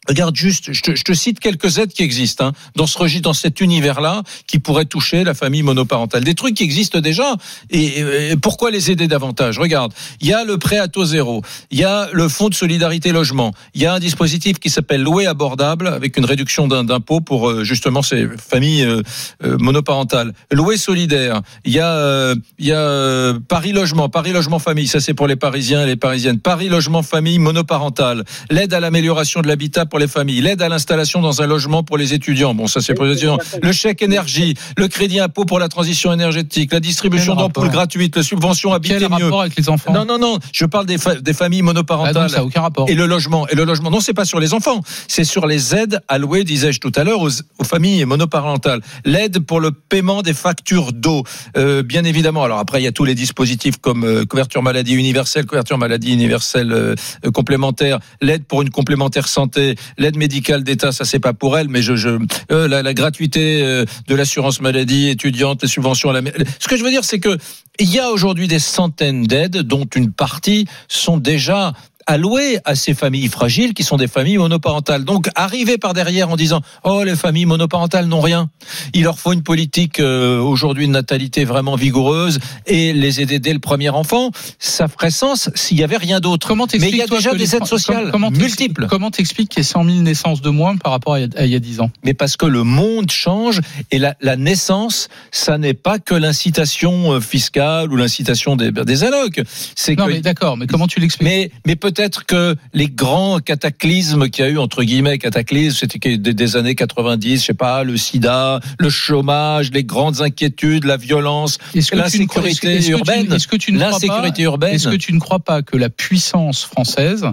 [0.07, 3.23] Regarde juste, je te, je te cite quelques aides qui existent hein, dans ce registre,
[3.23, 6.23] dans cet univers-là, qui pourraient toucher la famille monoparentale.
[6.23, 7.35] Des trucs qui existent déjà.
[7.69, 9.59] Et, et pourquoi les aider davantage?
[9.59, 12.53] Regarde, il y a le prêt à taux zéro, il y a le fonds de
[12.53, 17.21] solidarité logement, il y a un dispositif qui s'appelle louer abordable avec une réduction d'impôt
[17.21, 19.01] pour euh, justement ces familles euh,
[19.43, 20.33] euh, monoparentales.
[20.51, 25.13] Louer solidaire, il y a, il y a Paris logement, Paris logement famille, ça c'est
[25.13, 26.39] pour les Parisiens et les Parisiennes.
[26.39, 31.21] Paris logement famille monoparentale, l'aide à l'amélioration de l'habitat pour les familles, l'aide à l'installation
[31.21, 32.55] dans un logement pour les étudiants.
[32.55, 33.37] Bon, ça c'est pour les étudiants.
[33.61, 38.23] Le chèque énergie, le crédit impôt pour la transition énergétique, la distribution d'ampoules gratuites, la
[38.23, 39.25] subvention habiter Quel mieux.
[39.25, 40.39] rapport avec les enfants Non, non, non.
[40.51, 42.13] Je parle des, fa- des familles Ah, monoparentales.
[42.23, 42.89] donc ça n'a aucun rapport.
[42.89, 43.47] Et le logement.
[43.49, 43.91] Et le logement.
[43.91, 44.81] Non, c'est pas sur les enfants.
[45.07, 47.29] C'est sur les aides allouées, disais-je tout à l'heure, aux,
[47.59, 48.81] aux familles monoparentales.
[49.05, 51.23] L'aide pour le paiement des factures d'eau.
[51.55, 52.43] Euh, bien évidemment.
[52.43, 56.13] Alors après, il y a tous les dispositifs comme euh, couverture maladie universelle, couverture maladie
[56.13, 56.95] universelle euh,
[57.27, 61.69] euh, complémentaire, l'aide pour une complémentaire santé, l'aide médicale d'État, ça c'est pas pour elle,
[61.69, 62.17] mais je, je
[62.51, 66.21] euh, la, la gratuité euh, de l'assurance maladie étudiante, les subventions à la.
[66.59, 67.37] Ce que je veux dire, c'est que
[67.79, 71.73] il y a aujourd'hui des centaines d'aides dont une partie sont déjà
[72.07, 75.03] allouées à ces familles fragiles qui sont des familles monoparentales.
[75.03, 78.49] Donc arriver par derrière en disant oh les familles monoparentales n'ont rien,
[78.93, 83.53] il leur faut une politique euh, aujourd'hui de natalité vraiment vigoureuse et les aider dès
[83.53, 86.47] le premier enfant, ça ferait sens s'il y avait rien d'autre.
[86.47, 88.87] Comment Mais il y a déjà des aides sociales comment multiples.
[88.89, 91.37] Comment t'expliques qu'il y ait 100 000 naissances de moins par rapport à il y
[91.37, 91.91] a- à il y a 10 ans?
[92.03, 93.61] Mais parce que le monde change
[93.91, 99.03] et la, la naissance, ça n'est pas que l'incitation euh, fiscale ou l'incitation des, des
[99.03, 99.41] allocs.
[99.75, 101.27] C'est Non, que mais d'accord, mais comment tu l'expliques?
[101.27, 106.17] Mais, mais peut-être que les grands cataclysmes qu'il y a eu, entre guillemets, cataclysmes, c'était
[106.17, 110.97] des, des années 90, je sais pas, le sida, le chômage, les grandes inquiétudes, la
[110.97, 111.57] violence,
[111.93, 114.75] l'insécurité urbaine, Est-ce que tu ne crois pas l'insécurité urbaine.
[114.75, 117.25] Est-ce que tu ne crois pas que la puissance française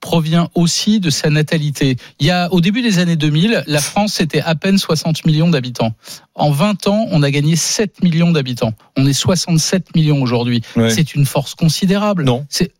[0.00, 1.96] provient aussi de sa natalité?
[2.20, 5.48] Il y a, au début des années 2000, la France c'était à peine 60 millions
[5.48, 5.92] d'habitants.
[6.34, 8.72] En 20 ans, on a gagné 7 millions d'habitants.
[8.96, 10.62] On est 67 millions aujourd'hui.
[10.76, 10.90] Ouais.
[10.90, 12.24] C'est une force considérable.
[12.24, 12.46] Non.
[12.48, 12.72] C'est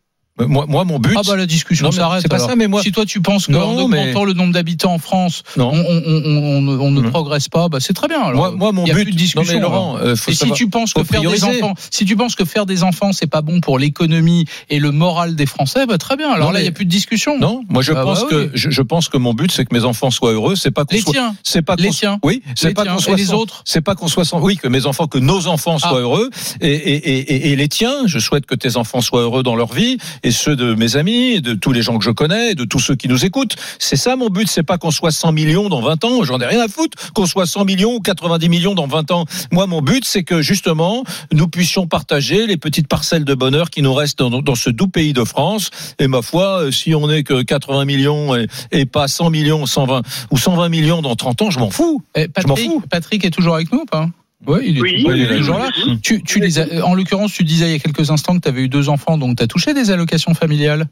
[0.47, 1.15] Moi, moi, mon but.
[1.17, 2.21] ah bah la discussion Non, s'arrête.
[2.21, 2.49] c'est pas alors.
[2.49, 5.43] ça, mais moi- si toi tu penses qu'en augmentant mais- le nombre d'habitants en France,
[5.57, 5.71] Non.
[5.73, 7.09] on, on- on- ne Mhm.
[7.11, 8.21] progresse pas, bah c'est très bien.
[8.21, 9.03] Alors, moi, moi, mon il y a but.
[9.05, 9.41] plus de discussion.
[9.41, 12.15] non, mais Laurent, euh, faut Et si tu penses que faire des enfants, si tu
[12.15, 15.85] penses que faire des enfants c'est pas bon pour l'économie et le moral des Français,
[15.85, 16.29] bah très bien.
[16.31, 17.37] Alors Non, là, il mais- y a plus de discussion.
[17.39, 18.49] Non, moi je Ah pense bah que oui.
[18.53, 20.55] je, je pense que mon but c'est que mes enfants soient heureux.
[20.55, 21.13] C'est pas qu'on Les soit.
[21.13, 21.35] tiens.
[21.43, 22.19] C'est pas Les tiens.
[22.23, 23.15] Oui, c'est pas qu'on soit.
[23.15, 24.25] les autres C'est pas qu'on soit.
[24.25, 25.99] sans- Oui, que mes enfants, que nos enfants soient Ah.
[25.99, 26.29] heureux
[26.61, 28.03] et les tiens.
[28.05, 29.97] Je souhaite que tes enfants soient heureux dans leur vie
[30.29, 32.63] et ceux de mes amis, et de tous les gens que je connais, et de
[32.63, 33.55] tous ceux qui nous écoutent.
[33.79, 34.47] C'est ça mon but.
[34.47, 36.23] C'est pas qu'on soit 100 millions dans 20 ans.
[36.23, 37.11] J'en ai rien à foutre.
[37.13, 39.25] Qu'on soit 100 millions ou 90 millions dans 20 ans.
[39.51, 43.81] Moi, mon but, c'est que justement, nous puissions partager les petites parcelles de bonheur qui
[43.81, 45.71] nous restent dans, dans ce doux pays de France.
[45.97, 49.65] Et ma foi, euh, si on n'est que 80 millions et, et pas 100 millions,
[49.65, 52.03] 120 ou 120 millions dans 30 ans, je m'en fous.
[52.13, 52.83] Eh, m'en Patrick, fous.
[52.87, 54.07] Patrick est toujours avec nous ou pas?
[54.47, 55.03] Oui, il est Oui,
[55.47, 55.69] là.
[56.01, 58.47] Tu, tu les as- en l'occurrence, tu disais il y a quelques instants que tu
[58.47, 60.85] avais eu deux enfants, donc tu as touché des allocations familiales.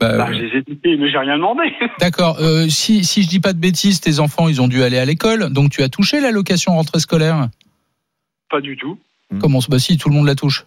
[0.00, 1.62] Bah, Bah, je les ai piqués, mais j'ai rien demandé.
[2.00, 2.38] D'accord.
[2.40, 5.04] Euh, si, si je dis pas de bêtises, tes enfants, ils ont dû aller à
[5.04, 7.48] l'école, donc tu as touché l'allocation rentrée scolaire?
[8.50, 8.98] Pas du tout.
[9.30, 9.38] Hmm.
[9.38, 10.66] Comment Bah si, tout le monde la touche.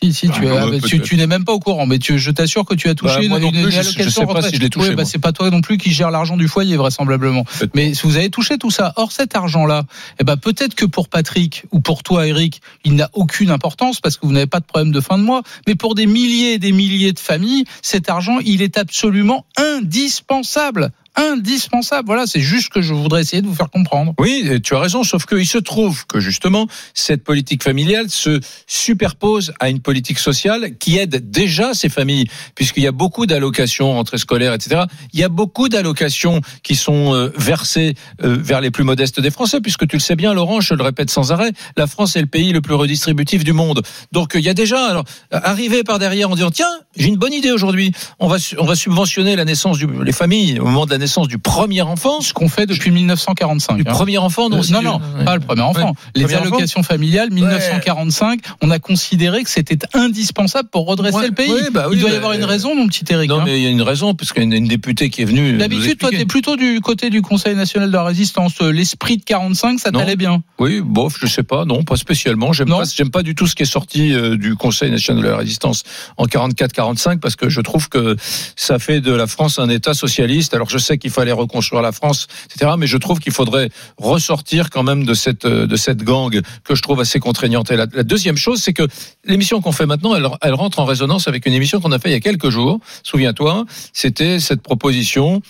[0.00, 2.20] Si, si, tu, Ah, as- ouais, tu, tu n'es même pas au courant, mais tu,
[2.20, 4.28] je t'assure que tu as touché Bah, moi une, non une- plus, une je- allocation
[4.28, 6.12] sais pas si je l'ai touché, Oui, bah, c'est pas toi non plus qui gère
[6.12, 7.44] l'argent du foyer, vraisemblablement.
[7.74, 9.82] Mais si vous avez touché tout ça, or cet argent-là,
[10.20, 14.16] eh ben peut-être que pour Patrick ou pour toi, Eric, il n'a aucune importance parce
[14.16, 15.42] que vous n'avez pas de problème de fin de mois.
[15.66, 20.92] Mais pour des milliers et des milliers de familles, cet argent, il est absolument indispensable.
[21.18, 22.06] Indispensable.
[22.06, 24.14] Voilà, c'est juste que je voudrais essayer de vous faire comprendre.
[24.20, 28.38] Oui, et tu as raison, sauf qu'il se trouve que justement, cette politique familiale se
[28.68, 33.94] superpose à une politique sociale qui aide déjà ces familles, puisqu'il y a beaucoup d'allocations,
[33.94, 34.82] rentrées scolaires, etc.
[35.12, 39.32] Il y a beaucoup d'allocations qui sont euh, versées euh, vers les plus modestes des
[39.32, 42.20] Français, puisque tu le sais bien, Laurent, je le répète sans arrêt, la France est
[42.20, 43.82] le pays le plus redistributif du monde.
[44.12, 47.32] Donc il y a déjà, alors, arriver par derrière en disant, tiens, j'ai une bonne
[47.32, 50.92] idée aujourd'hui, on va, on va subventionner la naissance du, les familles au moment de
[50.92, 52.20] la naissance du premier enfant.
[52.20, 53.76] Ce qu'on fait depuis 1945.
[53.76, 53.84] Du hein.
[53.92, 55.24] premier enfant, non Euh, non, non, ouais.
[55.24, 55.88] pas le premier enfant.
[55.88, 55.92] Ouais.
[56.14, 56.46] Les Premier enfant.
[56.46, 61.52] allocations familiales, 1945, on a considéré que c'était indispensable pour redresser le pays.
[61.72, 63.28] bah oui, Il doit y bah, avoir une euh, raison, mon petit Eric.
[63.28, 63.42] Non, hein.
[63.44, 65.56] mais il y a une raison, parce qu'il y a une, députée qui est venue.
[65.56, 68.54] D'habitude, toi, t'es plutôt du côté du Conseil national de la résistance.
[68.60, 70.42] Euh, L'esprit de 45, ça t'allait bien?
[70.58, 72.52] Oui, bof, je sais pas, non, pas spécialement.
[72.52, 75.36] J'aime pas, pas du tout ce qui est sorti euh, du Conseil national de la
[75.36, 75.84] résistance
[76.16, 78.16] en 44-45, parce que je trouve que
[78.56, 80.54] ça fait de la France un État socialiste.
[80.54, 82.72] Alors je sais qu'il fallait reconstruire la France, etc.
[82.78, 86.82] Mais je trouve qu'il faudrait ressortir quand même de cette de cette gang que je
[86.82, 87.70] trouve assez contraignante.
[87.70, 88.86] Et la, deuxième chose, c'est que
[89.24, 92.12] l'émission qu'on fait maintenant, elle, rentre en résonance avec une émission qu'on a fait il
[92.12, 92.80] y a quelques jours.
[93.02, 95.42] Souviens-toi, c'était cette proposition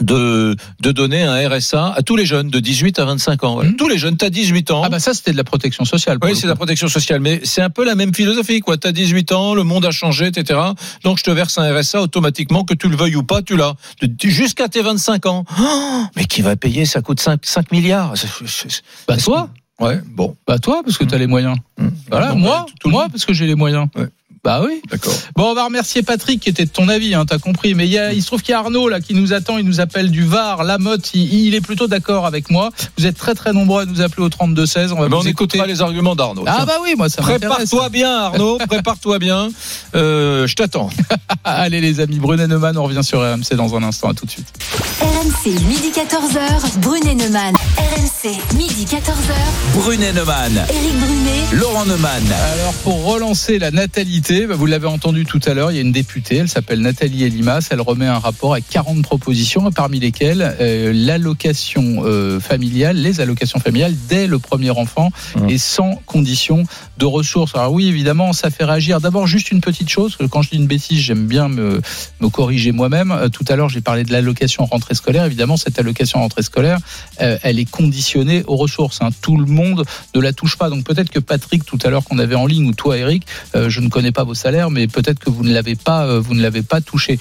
[0.00, 3.54] de, de donner un RSA à tous les jeunes de 18 à 25 ans.
[3.54, 3.70] Voilà.
[3.70, 3.76] Mmh.
[3.76, 4.82] Tous les jeunes, tu as 18 ans.
[4.84, 6.18] Ah bah ça c'était de la protection sociale.
[6.22, 6.46] Oui, c'est coup.
[6.48, 8.76] la protection sociale, mais c'est un peu la même philosophie, quoi.
[8.76, 10.58] T'as 18 ans, le monde a changé, etc.
[11.04, 13.74] Donc je te verse un RSA automatiquement, que tu le veuilles ou pas, tu l'as.
[14.00, 15.44] De- Jusqu'à tes 25 ans.
[15.60, 16.84] Oh, mais qui va payer?
[16.86, 18.14] Ça coûte 5, 5 milliards.
[19.08, 19.50] Bah toi,
[19.80, 20.36] Ouais, bon.
[20.46, 21.56] bah toi parce que t'as les moyens.
[21.78, 21.88] Mmh.
[22.10, 23.86] Voilà, Bon, moi, bah, tout moi parce que j'ai les moyens.
[23.96, 24.08] Ouais.
[24.42, 24.80] Bah oui.
[24.90, 25.12] D'accord.
[25.36, 27.74] Bon, on va remercier Patrick qui était de ton avis, hein, t'as compris.
[27.74, 29.58] Mais il, y a, il se trouve qu'il y a Arnaud là qui nous attend,
[29.58, 31.10] il nous appelle du Var, Lamotte.
[31.12, 32.70] Il, il est plutôt d'accord avec moi.
[32.96, 34.92] Vous êtes très très nombreux à nous appeler au 32 16.
[34.92, 35.62] On va ben, vous on écouter.
[35.66, 36.44] les arguments d'Arnaud.
[36.46, 36.64] Ah Tiens.
[36.64, 37.20] bah oui, moi ça.
[37.20, 38.58] Prépare-toi bien, Arnaud.
[38.68, 39.50] Prépare-toi bien.
[39.94, 40.88] Euh, je t'attends.
[41.44, 44.08] Allez les amis, Brunet Neumann, on revient sur RMC dans un instant.
[44.08, 44.48] À tout de suite.
[45.02, 47.54] RMC, midi 14h, Brunet Neumann.
[47.76, 49.34] RMC, midi 14h,
[49.74, 51.60] Brunet Neumann, Éric Brunet.
[51.60, 52.22] Laurent Neumann.
[52.54, 55.82] Alors pour relancer la natalité, bah, vous l'avez entendu tout à l'heure, il y a
[55.82, 60.56] une députée, elle s'appelle Nathalie Elimas, elle remet un rapport avec 40 propositions, parmi lesquelles
[60.60, 65.48] euh, l'allocation euh, familiale, les allocations familiales dès le premier enfant Mmh.
[65.48, 66.64] et sans condition
[67.00, 67.54] de ressources.
[67.56, 69.00] Alors oui, évidemment, ça fait réagir.
[69.00, 71.80] D'abord, juste une petite chose, quand je dis une bêtise, j'aime bien me,
[72.30, 73.10] corriger moi-même.
[73.10, 75.24] Euh, Tout à l'heure, j'ai parlé de l'allocation rentrée scolaire.
[75.24, 76.78] Évidemment, cette allocation rentrée scolaire,
[77.22, 78.98] euh, elle est conditionnée aux ressources.
[79.00, 79.08] hein.
[79.22, 79.84] Tout le monde
[80.14, 80.68] ne la touche pas.
[80.68, 83.70] Donc peut-être que Patrick, tout à l'heure qu'on avait en ligne, ou toi, Eric, euh,
[83.70, 86.42] je ne connais pas vos salaires, mais peut-être que vous ne l'avez pas, vous ne
[86.42, 87.18] l'avez pas touché.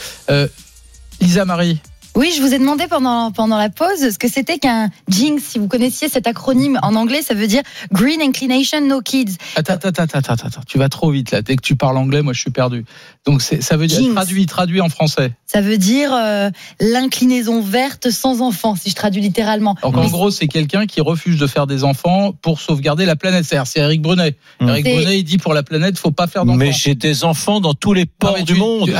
[1.21, 1.79] Lisa Marie,
[2.19, 5.41] Oui, je vous ai demandé pendant, pendant la pause ce que c'était qu'un JINX.
[5.41, 7.61] Si vous connaissiez cet acronyme en anglais, ça veut dire
[7.93, 9.37] Green Inclination No Kids.
[9.55, 11.41] attends, attends, attends, attends, attends, tu vas trop vite là.
[11.41, 12.83] Dès que tu parles anglais, moi je suis perdu.
[13.25, 14.15] Donc ça veut dire Jinx.
[14.15, 15.31] traduit, traduit en français.
[15.45, 16.49] Ça veut dire euh,
[16.81, 19.77] l'inclinaison verte sans enfant, si je traduis littéralement.
[19.81, 23.45] Donc en gros, c'est quelqu'un qui refuse de faire des enfants pour sauvegarder la planète.
[23.45, 24.35] C'est-à-dire, c'est Eric Brunet.
[24.59, 24.67] Mmh.
[24.67, 26.57] Eric Brunet, il dit pour la planète, faut pas faire d'enfants.
[26.57, 28.93] Mais j'ai des enfants dans tous les ports du tu- monde.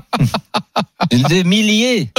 [1.30, 2.10] des milliers.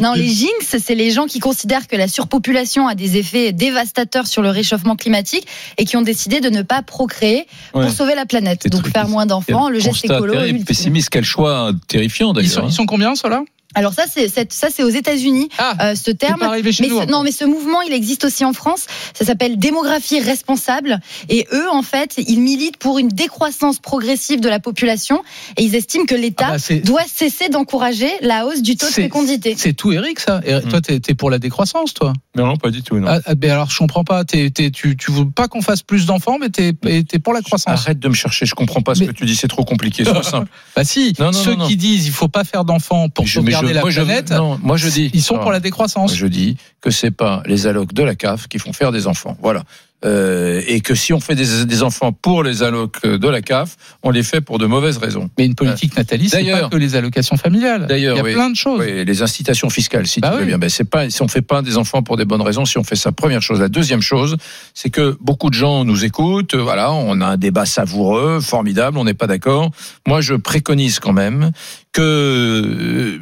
[0.00, 4.26] Non, les jinx, c'est les gens qui considèrent que la surpopulation a des effets dévastateurs
[4.26, 5.46] sur le réchauffement climatique
[5.78, 7.84] et qui ont décidé de ne pas procréer Ouais.
[7.86, 8.62] pour sauver la planète.
[8.64, 10.34] Des Donc faire moins d'enfants, le geste écolo.
[10.66, 12.64] pessimiste, quel choix terrifiant Ils sont, d'ailleurs.
[12.64, 12.68] hein.
[12.70, 13.42] ils sont combien, ceux-là?
[13.74, 15.48] Alors ça, c'est c'est- ça, c'est aux États-Unis.
[15.58, 16.40] Ah, euh, ce c'est terme.
[16.40, 17.00] pas arrivé chez Mais nous.
[17.00, 18.86] ce, non, mais ce mouvement, il existe aussi en France.
[19.14, 21.00] Ça s'appelle démographie responsable.
[21.28, 25.22] Et eux, en fait, ils militent pour une décroissance progressive de la population.
[25.56, 28.86] Et ils estiment que l'État Ah bah, c'est- doit cesser d'encourager la hausse du taux
[28.86, 29.54] de C'est- fécondité.
[29.56, 30.40] C'est tout, Eric, ça.
[30.44, 30.62] Et Mm.
[30.68, 32.12] Toi, t'es es pour la décroissance, toi?
[32.36, 32.98] Non, non, pas du tout.
[32.98, 33.06] Non.
[33.08, 34.24] Ah, ah, ben alors, je comprends pas.
[34.24, 37.40] T'es- t'es- tu, tu veux pas qu'on fasse plus d'enfants, mais t'es es pour la
[37.42, 37.72] croissance.
[37.80, 40.04] Arrête de me chercher, je comprends pas ce Mais- que tu dis, c'est trop compliqué,
[40.04, 40.48] sois simple.
[40.76, 41.14] Bah si.
[41.18, 41.68] Non, non, Ceux non, non.
[41.68, 44.76] qui disent il faut pas faire d'enfants pour Je- je- la moi, je- non, moi
[44.76, 45.10] je dis.
[45.14, 46.14] ils sont Alors, pour la décroissance.
[46.14, 49.36] Je dis que c'est pas les allocs de la CAF qui font faire des enfants.
[49.42, 49.64] Voilà.
[50.04, 53.76] Euh, et que si on fait des, des enfants pour les allocs de la CAF,
[54.02, 55.30] on les fait pour de mauvaises raisons.
[55.38, 57.86] Mais une politique Nathalie, c'est pas que les allocations familiales.
[57.86, 58.32] D'ailleurs, il y a oui.
[58.32, 58.80] plein de choses.
[58.80, 60.58] Oui, les incitations fiscales, si Bah tu veux bien.
[60.58, 62.84] Ben, c'est pas, si on fait pas des enfants pour des bonnes raisons, si on
[62.84, 63.60] fait ça, première chose.
[63.60, 64.36] La deuxième chose,
[64.74, 66.54] c'est que beaucoup de gens nous écoutent.
[66.54, 68.98] euh, Voilà, on a un débat savoureux, formidable.
[68.98, 69.70] On n'est pas d'accord.
[70.06, 71.52] Moi, je préconise quand même
[71.92, 73.18] que euh,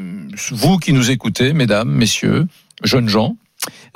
[0.52, 2.46] vous qui nous écoutez, mesdames, messieurs,
[2.84, 3.36] jeunes gens.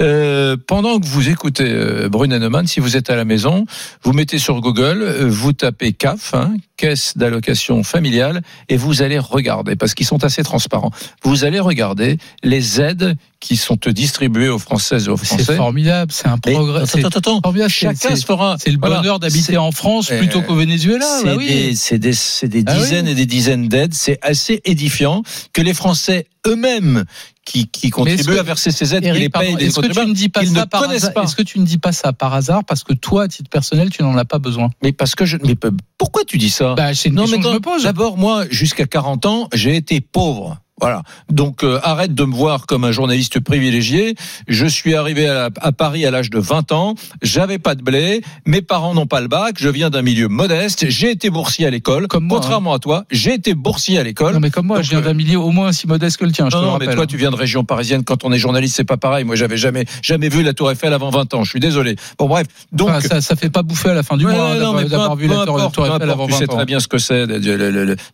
[0.00, 3.64] Euh, pendant que vous écoutez euh, Neumann, si vous êtes à la maison,
[4.02, 9.18] vous mettez sur Google, euh, vous tapez CAF, hein, caisse d'allocation familiale, et vous allez
[9.18, 10.90] regarder, parce qu'ils sont assez transparents,
[11.22, 15.56] vous allez regarder les aides qui sont distribuées aux Françaises et aux C'est Français.
[15.56, 16.78] formidable, c'est un Mais progrès.
[16.78, 18.56] attends, c'est attends, attends, c'est- chacun c'est- se fera.
[18.58, 21.04] C'est le voilà, bonheur d'habiter c'est- en France Euh, plutôt qu'au Venezuela.
[21.20, 21.46] C'est bah oui.
[21.46, 22.78] des, c'est des, c'est des Ah oui.
[22.80, 23.92] dizaines et des dizaines d'aides.
[23.94, 25.22] C'est assez édifiant
[25.52, 27.04] que les Français eux-mêmes
[27.44, 29.86] qui, qui contribuent à verser ces aides, qui Eric, les pardon, payent des est-ce que
[29.86, 31.24] tu ne dis pas ils ça par hasard.
[31.24, 33.90] Est-ce que tu ne dis pas ça par hasard parce que toi, à titre personnel,
[33.90, 34.70] tu n'en as pas besoin?
[34.82, 35.54] Mais parce que je, mais
[35.98, 36.74] pourquoi tu dis ça?
[36.74, 37.82] Bah, c'est une Non, question mais que je me pose.
[37.84, 40.58] D'abord, moi, jusqu'à 40 ans, j'ai été pauvre.
[40.80, 41.02] Voilà.
[41.30, 44.16] Donc euh, arrête de me voir comme un journaliste privilégié.
[44.48, 46.94] Je suis arrivé à, à Paris à l'âge de 20 ans.
[47.22, 48.22] J'avais pas de blé.
[48.44, 49.54] Mes parents n'ont pas le bac.
[49.58, 50.86] Je viens d'un milieu modeste.
[50.88, 52.08] J'ai été boursier à l'école.
[52.08, 52.40] Comme moi, hein.
[52.40, 54.34] Contrairement à toi, j'ai été boursier à l'école.
[54.34, 56.24] Non, mais comme moi, Donc, je viens euh, d'un milieu au moins aussi modeste que
[56.24, 58.02] le tien, je Non, te le non, mais toi, tu viens de région parisienne.
[58.04, 59.24] Quand on est journaliste, c'est pas pareil.
[59.24, 61.44] Moi, j'avais jamais, jamais vu la Tour Eiffel avant 20 ans.
[61.44, 61.94] Je suis désolé.
[62.18, 62.46] Bon, bref.
[62.72, 65.14] Donc, Enfin, ça, ça fait pas bouffer à la fin du Ouais, mois hein, d'avoir
[65.16, 66.56] vu la Tour Eiffel avant Tu sais 20 ans.
[66.56, 67.26] très bien ce que c'est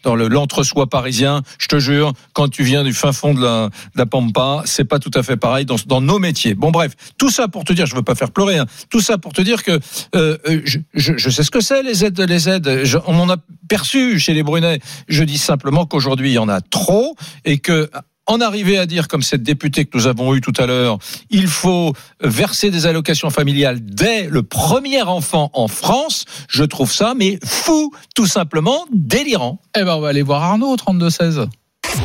[0.05, 1.43] dans le- l'entre-soi parisien.
[1.59, 4.85] Je te jure, quand tu viens du fin fond de la, de la Pampa, c'est
[4.85, 6.55] pas tout à fait pareil dans, nos métiers.
[6.55, 8.59] Bon, bref, tout ça pour te dire, je veux pas faire pleurer.
[8.59, 9.79] hein, tout ça pour te dire que
[10.15, 10.63] euh, euh,
[10.95, 12.85] je, sais ce que c'est les aides, les aides.
[13.07, 13.37] On en a
[13.69, 14.81] perçu chez les Brunets.
[15.09, 17.91] Je dis simplement qu'aujourd'hui il y en a trop et que
[18.31, 20.99] en arriver à dire, comme cette députée que nous avons eue tout à l'heure,
[21.31, 27.15] il faut verser des allocations familiales dès le premier enfant en France, je trouve ça,
[27.17, 29.61] mais fou, tout simplement délirant.
[29.77, 31.49] Eh ben, on va aller voir Arnaud au 32-16.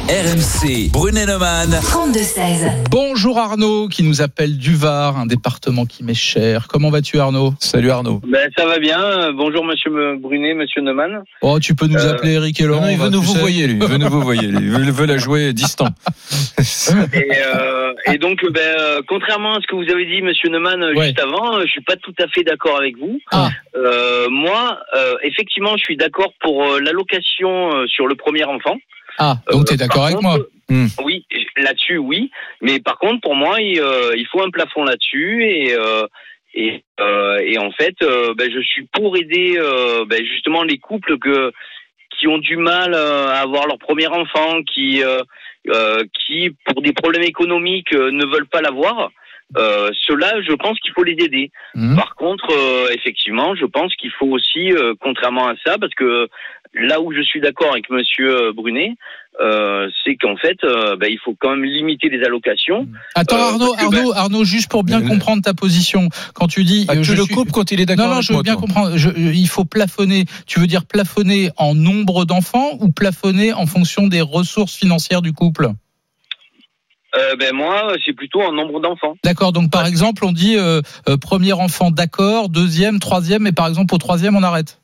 [0.09, 1.69] RMC, Brunet-Neumann.
[1.69, 2.89] 32-16.
[2.89, 6.67] Bonjour Arnaud, qui nous appelle du Var, un département qui m'est cher.
[6.69, 7.53] Comment vas-tu Arnaud?
[7.59, 8.21] Salut Arnaud.
[8.27, 9.31] Ben, ça va bien.
[9.33, 11.23] Bonjour Monsieur Brunet, Monsieur Neumann.
[11.41, 12.81] Oh, tu peux nous Euh, appeler Eric et Laurent.
[12.85, 13.79] Non, il veut nous vous voyez, lui.
[13.81, 14.57] Il veut nous vous voyez, lui.
[14.65, 15.87] Il veut, la jouer distant.
[17.13, 20.81] Et, euh, et donc, ben, euh, contrairement à ce que vous avez dit, Monsieur Neumann,
[20.95, 21.07] Ouais.
[21.07, 23.19] juste avant, euh, je suis pas tout à fait d'accord avec vous.
[23.31, 23.49] Ah.
[23.75, 28.77] Euh, moi, euh, effectivement, je suis d'accord pour euh, l'allocation euh, sur le premier enfant.
[29.17, 30.87] Ah, donc t'es Euh, d'accord avec moi Hmm.
[31.03, 32.31] Oui, là-dessus, oui.
[32.59, 35.73] Mais par contre, pour moi, il, euh, il faut un plafond là-dessus et.
[35.75, 36.07] Euh,
[36.57, 40.77] et, euh, et en fait, euh, ben, je suis pour aider euh, ben, justement les
[40.77, 41.51] couples que,
[42.17, 45.21] qui ont du mal euh, à avoir leur premier enfant, qui, euh,
[45.67, 49.11] euh, qui pour des problèmes économiques euh, ne veulent pas l'avoir.
[49.57, 51.51] Euh, Ceux-là, je pense qu'il faut les aider.
[51.75, 51.95] Hmm.
[51.95, 56.29] Par contre, euh, effectivement, je pense qu'il faut aussi, euh, contrairement à ça, parce que
[56.75, 58.95] là où je suis d'accord avec Monsieur Brunet,
[59.41, 62.87] euh, c'est qu'en fait, euh, ben, il faut quand même limiter les allocations.
[63.15, 66.47] Attends Euh, Arnaud, parce que, Arnaud, Arnaud, juste pour bien Mais- comprendre ta position, quand
[66.47, 68.15] tu dis Ah, euh, tu je le suis- coupes quand il est d'accord Non, non,
[68.17, 68.61] avec je veux moi, bien toi.
[68.61, 68.97] comprendre.
[68.97, 70.25] Je- euh, il faut plafonner.
[70.47, 75.33] Tu veux dire plafonner en nombre d'enfants ou plafonner en fonction des ressources financières du
[75.33, 75.69] couple?
[77.15, 79.15] Euh, ben moi, c'est plutôt un nombre d'enfants.
[79.23, 79.53] D'accord.
[79.53, 83.95] Donc par exemple, on dit euh, euh, premier enfant, d'accord, deuxième, troisième, et par exemple
[83.95, 84.81] au troisième, on arrête.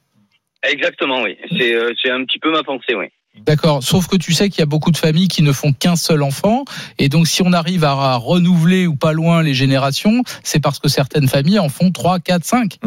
[0.70, 1.38] Exactement, oui.
[1.58, 3.06] C'est euh, c'est un petit peu ma pensée, oui.
[3.46, 3.82] D'accord.
[3.82, 6.22] Sauf que tu sais qu'il y a beaucoup de familles qui ne font qu'un seul
[6.22, 6.66] enfant,
[7.00, 10.80] et donc si on arrive à, à renouveler ou pas loin les générations, c'est parce
[10.80, 12.78] que certaines familles en font trois, quatre, cinq.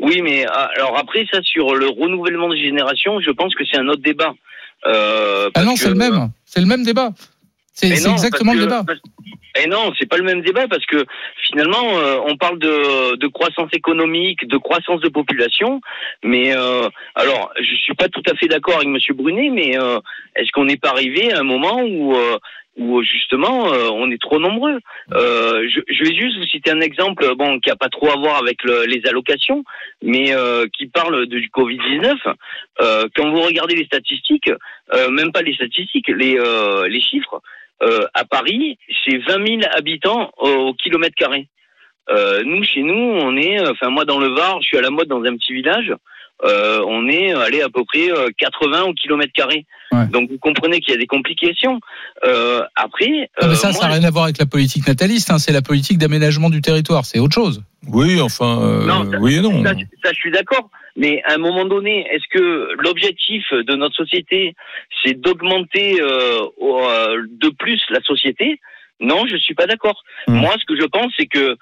[0.00, 3.78] Oui, mais ah, alors après ça sur le renouvellement de génération, je pense que c'est
[3.78, 4.34] un autre débat.
[4.86, 6.30] Euh, Ah non, que- c'est le même.
[6.44, 7.10] C'est le même débat.
[7.88, 8.84] C'est exactement le débat.
[8.86, 9.00] parce-
[9.62, 11.04] Et non, c'est pas le même débat parce que
[11.50, 15.80] finalement, euh, on parle de, de croissance économique, de croissance de population,
[16.22, 19.98] mais euh, alors je suis pas tout à fait d'accord avec Monsieur Brunet, mais euh,
[20.36, 22.38] est-ce qu'on n'est pas arrivé à un moment où euh,
[22.78, 24.78] où justement euh, on est trop nombreux?
[25.12, 28.16] Euh, je, je vais juste vous citer un exemple, bon, qui a pas trop à
[28.16, 29.64] voir avec le- les allocations,
[30.02, 32.16] mais euh, qui parle de- du Covid 19.
[32.80, 34.50] Euh, quand vous regardez les statistiques,
[34.94, 37.42] euh, même pas les statistiques, les euh, les chiffres.
[37.82, 41.48] Euh, à Paris, c'est 20 000 habitants au, kilomètre carré.
[42.10, 44.90] Euh, nous, chez nous, on est, enfin moi dans le Var, je suis à la
[44.90, 45.92] mode dans un petit village.
[46.44, 49.64] Euh, on est allé à peu près euh, 80 au kilomètre carré.
[49.92, 50.06] Ouais.
[50.08, 51.78] Donc vous comprenez qu'il y a des complications.
[52.26, 55.30] Euh, après, mais euh, ça, moi, ça n'a rien à voir avec la politique nataliste.
[55.30, 55.38] hein.
[55.38, 57.04] C'est la politique d'aménagement du territoire.
[57.04, 57.62] C'est autre chose.
[57.86, 59.62] Oui, enfin, euh, Non, ça- oui et non.
[59.62, 60.68] Ça, ça, je suis d'accord.
[60.96, 64.54] Mais à un moment donné, est-ce que l'objectif de notre société,
[65.04, 68.60] c'est d'augmenter euh, au- euh, de plus la société?
[69.00, 70.02] Non, je suis pas d'accord.
[70.26, 70.36] Hmm.
[70.38, 71.56] Moi, ce que je pense, c'est que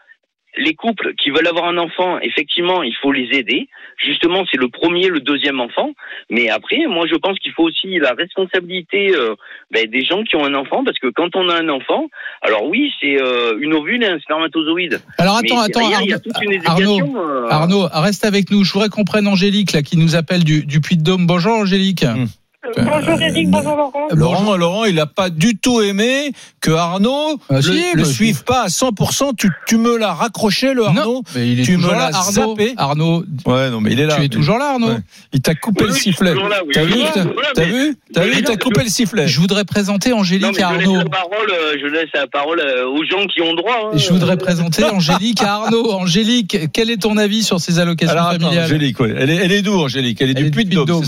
[0.59, 3.69] les couples qui veulent avoir un enfant, effectivement, il faut les aider.
[3.97, 5.93] Justement, c'est le premier, le deuxième enfant.
[6.29, 9.35] Mais après, moi, je pense qu'il faut aussi la responsabilité euh,
[9.71, 12.09] ben, des gens qui ont un enfant, parce que quand on a un enfant,
[12.43, 15.01] alors oui, c'est euh, une ovule et un spermatozoïde.
[15.19, 17.17] Alors Mais attends, attends, derrière, il y a Arnaud, toute une Arnaud, éducation.
[17.17, 18.65] euh, Arnaud, reste avec nous.
[18.65, 21.27] Je voudrais qu'on prenne Angélique là, qui nous appelle du, du Puy-de-Dôme.
[21.27, 22.05] Bonjour Angélique.
[22.63, 22.85] Hmm.
[22.85, 24.09] Bonjour Eric, bonjour Laurent.
[24.13, 28.05] Laurent, Laurent, il n'a pas du tout aimé que Arnaud Ah, le, si, le bah,
[28.09, 29.35] suive pas à 100%.
[29.35, 32.51] Tu, tu me l'as raccroché, le Arnaud Non, mais il est tu me l'as Arnaud.
[32.51, 32.75] zappé.
[32.77, 34.17] Arnaud, Ouais, non, mais il est là.
[34.17, 34.89] tu es toujours là, Arnaud.
[34.89, 34.99] Ouais.
[35.33, 36.35] Il t'a coupé Oui, le sifflet.
[36.35, 36.73] là, oui.
[36.75, 37.25] T'as vu T'as
[37.65, 39.27] mais- vu T'as vu Il t'a je- coupé le sifflet.
[39.27, 40.97] Je voudrais présenter Angélique à je laisse Arnaud.
[40.99, 43.91] la parole, euh, je laisse la parole euh, aux gens qui ont droit.
[43.95, 43.97] hein.
[43.97, 45.93] Je voudrais présenter Angélique à Arnaud.
[45.93, 48.65] Angélique, quel est ton avis sur ces allocations Alors, attends, familiales?
[48.67, 49.15] Angélique, ouais.
[49.17, 50.21] elle, est, elle est d'où, Angélique?
[50.21, 51.05] Elle est du Puy-de-Dôme.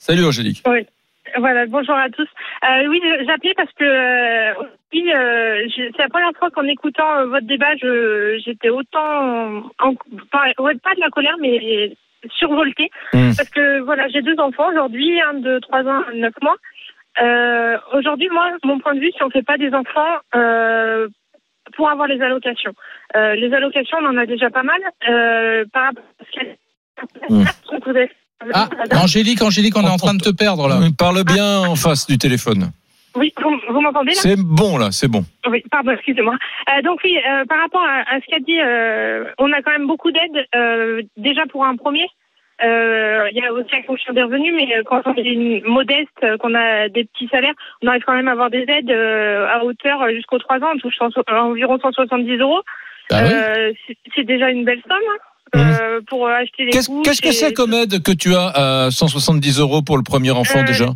[0.00, 0.62] Salut, Angélique.
[1.38, 2.28] Voilà, bonjour à tous.
[2.64, 4.52] Euh, oui, j'appelais parce que euh,
[4.92, 9.94] oui, euh, c'est la première fois qu'en écoutant euh, votre débat, je, j'étais autant, en,
[10.32, 11.92] pas, pas de la colère, mais
[12.30, 12.90] survoltée.
[13.12, 13.32] Mm.
[13.36, 16.56] Parce que voilà, j'ai deux enfants aujourd'hui, un de 3 ans, un de 9 mois.
[17.20, 21.08] Euh, aujourd'hui, moi, mon point de vue, si on fait pas des enfants euh,
[21.76, 22.72] pour avoir les allocations,
[23.16, 24.80] euh, les allocations, on en a déjà pas mal.
[25.08, 26.40] Euh, par rapport à ce
[27.30, 27.44] Mm.
[27.86, 28.10] Avez-
[28.54, 28.68] Ah,
[29.02, 30.78] Angélique, Angélique, on est en train de te perdre là.
[30.96, 32.70] Parle bien en face du téléphone.
[33.16, 34.20] Oui, vous, vous m'entendez là?
[34.20, 35.24] C'est bon, là, c'est bon.
[35.48, 36.36] Oui, pardon, excusez-moi.
[36.70, 39.72] Euh, donc oui, euh, par rapport à, à ce qu'a dit, euh, on a quand
[39.72, 42.06] même beaucoup d'aides euh, déjà pour un premier.
[42.64, 46.38] Euh, Il y a aussi la fonction des revenus, mais quand on est une modeste,
[46.40, 49.64] qu'on a des petits salaires, on arrive quand même à avoir des aides euh, à
[49.64, 52.62] hauteur jusqu'aux 3 ans, on touche cent- environ 170 euros.
[53.10, 53.30] Bah oui.
[53.32, 54.98] Euh, c'est- c'est déjà une belle somme
[55.54, 56.88] hein, euh, pour acheter les Qu'est-ce
[57.22, 58.48] que et- c'est comme aide que tu as
[58.86, 60.86] à 170 euros pour le premier enfant Euh, déjà?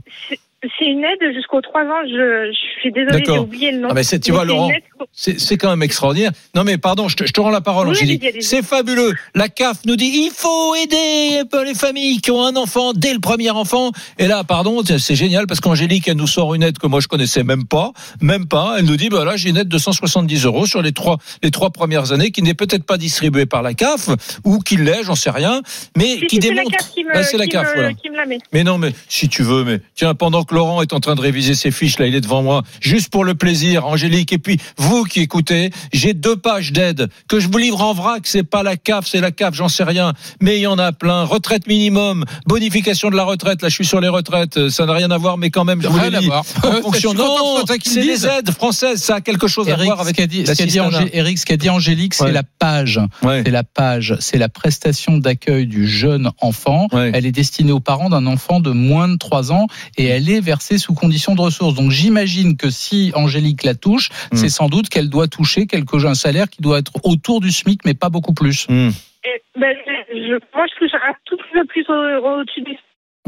[0.79, 2.03] C'est- une aide jusqu'aux 3 ans.
[2.07, 3.88] Je, je suis désolée, j'ai oublié le nom.
[3.90, 4.70] Ah, tu Mais vois, Laurent,
[5.12, 6.31] C'est quand même extraordinaire.
[6.55, 8.25] Non mais pardon, je te, je te rends la parole, Oui, Angélique.
[8.40, 9.12] C'est fabuleux.
[9.35, 13.18] La CAF nous dit il faut aider les familles qui ont un enfant dès le
[13.20, 13.90] premier enfant.
[14.18, 17.09] Et là, pardon, c'est- génial parce qu'Angélique, elle nous sort une aide que moi je
[17.09, 18.77] connaissais même pas, même pas.
[18.79, 21.51] Elle nous dit bah là j'ai une aide de 170 euros sur les trois les
[21.51, 24.09] trois premières années qui n'est peut-être pas distribuée par la CAF
[24.44, 25.61] ou qui l'est, j'en sais rien,
[25.96, 26.77] mais Si, qui si, c'est la démontre.
[26.79, 27.94] CAF qui me, Ah, la qui CAF, me- voilà.
[27.94, 28.38] qui me la met.
[28.53, 31.21] Mais non, mais si tu veux, mais tiens, pendant que Laurent est en train de
[31.21, 34.59] réviser ses fiches, là, il est devant moi, juste pour le plaisir, Angélique, et puis
[34.77, 38.62] vous qui écoutez, j'ai deux pages d'aide que je vous livre en vrac, c'est pas
[38.62, 41.25] la CAF, c'est la CAF, j'en sais rien, mais il y en a plein.
[41.25, 44.93] Retraite minimum, bonification de la retraite, là, je suis sur les retraites, euh, ça n'a
[44.93, 46.29] rien à voir, mais quand même, je vous les.
[46.31, 49.97] En suis fonction, ce non, c'est des aides françaises, ça a quelque chose à voir
[49.99, 50.79] ce avec qu'a dit, ce qu'a dit.
[50.81, 52.33] Angé- Eric, ce qu'a dit Angélique, c'est Ouais.
[52.33, 53.01] la page.
[53.22, 53.43] Ouais.
[53.45, 56.89] C'est la page, c'est la prestation d'accueil du jeune enfant.
[56.93, 57.11] Ouais.
[57.14, 59.66] Elle est destinée aux parents d'un enfant de moins de 3 ans
[59.97, 61.74] et elle est versée sous condition de ressources.
[61.74, 64.36] Donc j'imagine que si Angélique la touche, Hmm.
[64.36, 67.80] c'est sans doute qu'elle doit toucher quelque un salaire qui doit être autour du SMIC,
[67.84, 68.66] mais pas beaucoup plus.
[68.68, 68.90] Hmm.
[69.24, 69.74] Et, ben,
[70.12, 72.76] je, moi, je touche un tout petit peu plus au- au-dessus du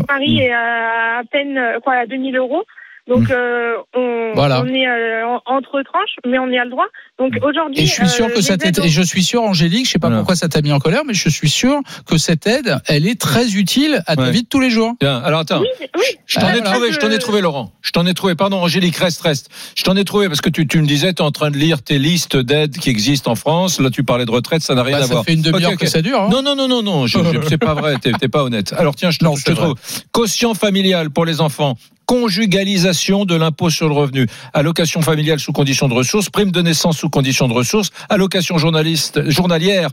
[0.08, 2.64] Paris et à, à peine euh, quoi, à 2000 euros.
[3.06, 4.62] Donc, euh, on, Voilà.
[4.62, 6.86] on est euh, en- entre tranches, mais on y a le droit.
[7.18, 7.82] Donc, aujourd'hui.
[7.82, 9.90] Et je suis sûr euh, que cette les aide, et je suis sûr, Angélique, je
[9.92, 10.20] sais pas Voilà.
[10.22, 13.20] pourquoi ça t'a mis en colère, mais je suis sûr que cette aide, elle est
[13.20, 14.30] très utile à ta Ouais.
[14.30, 14.94] vie de tous les jours.
[15.00, 15.60] Tiens, alors attends.
[15.60, 16.02] Oui, oui.
[16.26, 16.70] Je t'en ai voilà.
[16.70, 17.72] trouvé, je t'en ai trouvé, Laurent.
[17.82, 18.34] Je t'en ai trouvé.
[18.36, 19.50] Pardon, Angélique, reste, reste.
[19.76, 21.58] Je t'en ai trouvé parce que tu, tu me disais, tu es en train de
[21.58, 23.80] lire tes listes d'aides qui existent en France.
[23.80, 25.24] Là, tu parlais de retraite, ça n'a rien Bah, à ça voir.
[25.26, 25.80] fait une demi-heure Ok, ok.
[25.82, 26.22] que ça dure.
[26.22, 26.28] hein.
[26.32, 28.72] Non, non, non, non, non, je- je- c'est pas vrai, t'es t'es pas honnête.
[28.78, 29.64] Alors tiens, je te, Non, je te c'est vrai.
[29.66, 29.76] trouve.
[30.10, 31.76] Quotient familial pour les enfants.
[32.06, 36.98] Conjugalisation de l'impôt sur le revenu, allocation familiale sous condition de ressources, prime de naissance
[36.98, 39.90] sous condition de ressources, allocation journaliste, journalière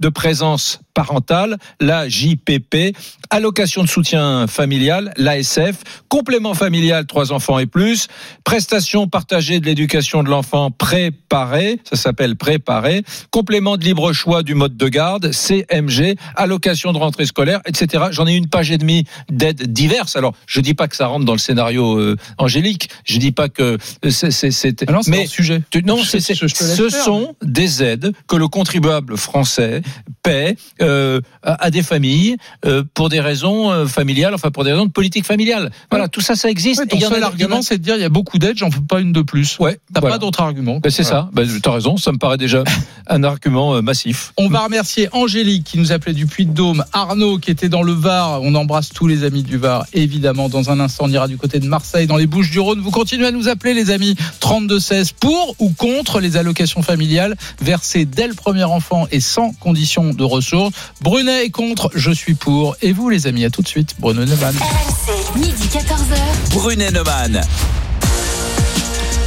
[0.00, 2.96] de présence parentale, la JPP,
[3.28, 5.76] allocation de soutien familial, l'ASF,
[6.08, 8.08] complément familial trois enfants et plus,
[8.44, 14.54] prestation partagée de l'éducation de l'enfant préparé, ça s'appelle préparé, complément de libre choix du
[14.54, 18.04] mode de garde, CMG, allocation de rentrée scolaire, etc.
[18.10, 20.16] J'en ai une page et demie d'aides diverses.
[20.16, 23.50] Alors, je dis pas que ça rentre dans le scénario euh, angélique, je dis pas
[23.50, 23.76] que
[24.08, 24.48] c'est c'est
[24.88, 25.60] Ah c'est mais hors sujet.
[25.70, 27.04] tu- non, Je- je- je ce faire.
[27.04, 29.82] sont des aides que le contribuable français
[30.22, 30.56] paie
[30.86, 34.86] euh, à, à des familles euh, pour des raisons euh, familiales, enfin pour des raisons
[34.86, 35.70] de politique familiale.
[35.90, 36.80] Voilà, tout ça, ça existe.
[36.80, 38.68] Ouais, Et ton a- seul argument, c'est de dire il y a beaucoup d'aides, j'en
[38.68, 39.58] veux pas une de plus.
[39.58, 40.14] Ouais, T'as voilà.
[40.14, 40.78] pas d'autre argument.
[40.82, 41.28] Ben, c'est ça.
[41.32, 41.96] Ben, tu as raison.
[41.96, 42.64] Ça me paraît déjà
[43.08, 44.32] un argument massif.
[44.36, 48.40] On va remercier Angélique qui nous appelait du Puy-de-Dôme, Arnaud qui était dans le Var.
[48.42, 50.48] On embrasse tous les amis du Var, évidemment.
[50.48, 52.80] Dans un instant, on ira du côté de Marseille, dans les Bouches-du-Rhône.
[52.80, 54.14] Vous continuez à nous appeler, les amis.
[54.46, 60.14] 32-16 pour ou contre les allocations familiales versées dès le premier enfant et sans condition
[60.14, 60.72] de ressources.
[61.00, 62.76] Brunet est contre, je suis pour.
[62.80, 63.96] Et vous, les amis, à tout de suite.
[63.98, 64.54] Bruno Neumann.
[64.54, 66.52] RMC, midi 14h.
[66.52, 67.40] Brunet Neumann.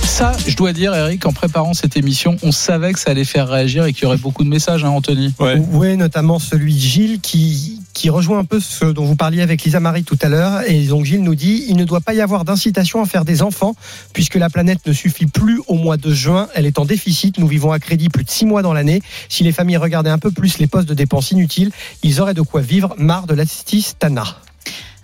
[0.05, 3.49] Ça, je dois dire, Eric, en préparant cette émission, on savait que ça allait faire
[3.49, 5.33] réagir et qu'il y aurait beaucoup de messages, hein, Anthony.
[5.71, 9.63] Oui, notamment celui de Gilles qui, qui rejoint un peu ce dont vous parliez avec
[9.63, 10.61] Lisa Marie tout à l'heure.
[10.67, 13.41] Et donc Gilles nous dit il ne doit pas y avoir d'incitation à faire des
[13.41, 13.75] enfants
[14.13, 16.47] puisque la planète ne suffit plus au mois de juin.
[16.55, 17.37] Elle est en déficit.
[17.37, 19.01] Nous vivons à crédit plus de six mois dans l'année.
[19.27, 21.71] Si les familles regardaient un peu plus les postes de dépenses inutiles,
[22.03, 22.95] ils auraient de quoi vivre.
[22.97, 24.25] Marre de l'assistana.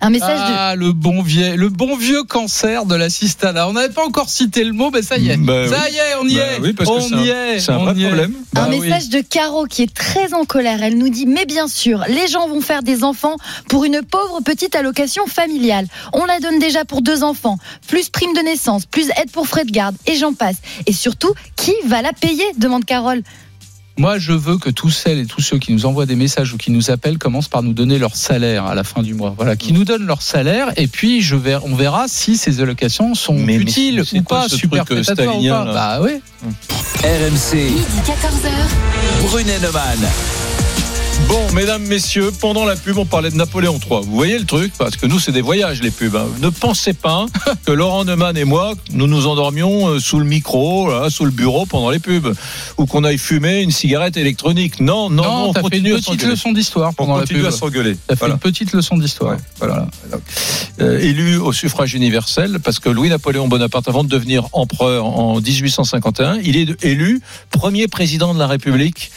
[0.00, 0.54] Un message de.
[0.54, 3.66] Ah, le bon vieux, le bon vieux cancer de la cistana.
[3.68, 5.36] On n'avait pas encore cité le mot, mais ça y est.
[5.38, 5.94] Bah ça oui.
[5.94, 6.60] y est, on y Bah est.
[6.60, 7.60] oui, parce que on c'est un- y est.
[7.60, 8.32] c'est un vrai problème.
[8.52, 8.80] Bah un oui.
[8.80, 10.82] message de Caro qui est très en colère.
[10.82, 13.36] Elle nous dit Mais bien sûr, les gens vont faire des enfants
[13.68, 15.86] pour une pauvre petite allocation familiale.
[16.12, 19.64] On la donne déjà pour deux enfants, plus prime de naissance, plus aide pour frais
[19.64, 20.56] de garde, et j'en passe.
[20.86, 22.44] Et surtout, qui va la payer?
[22.58, 23.22] demande Carole.
[23.98, 26.58] Moi, je veux que tous celles et tous ceux qui nous envoient des messages ou
[26.58, 29.34] qui nous appellent commencent par nous donner leur salaire à la fin du mois.
[29.36, 33.34] Voilà, qui nous donnent leur salaire et puis je on verra si ces allocations sont
[33.34, 35.72] Mais- utiles c'est ou quoi pas, ce superfétatoires truc, euh, ou pas.
[35.72, 36.20] Bah oui.
[37.02, 39.28] RMC, Midi 14h.
[39.28, 39.98] Brunet Neumann.
[41.28, 44.00] Bon, mesdames, messieurs, pendant la pub, on parlait de Napoléon III.
[44.04, 44.72] Vous voyez le truc?
[44.78, 46.14] Parce que nous, c'est des voyages, les pubs.
[46.14, 46.26] hein.
[46.40, 47.26] Ne pensez pas
[47.66, 51.32] que Laurent Neumann et moi, nous nous endormions euh, sous le micro, là, sous le
[51.32, 52.32] bureau pendant les pubs.
[52.78, 54.78] Ou qu'on aille fumer une cigarette électronique.
[54.78, 57.20] Non, non, non, Non, on t'as fait une continue petite leçon d'histoire On pendant la
[57.22, 57.48] continue pub.
[57.48, 57.96] à s'engueuler.
[58.06, 58.34] T'as fait Voilà.
[58.34, 59.32] une petite leçon d'histoire.
[59.32, 59.88] Ouais, voilà.
[60.80, 66.38] Euh, élu au suffrage universel, parce que Louis-Napoléon Bonaparte, avant de devenir empereur en 1851,
[66.44, 69.10] il est élu premier président de la République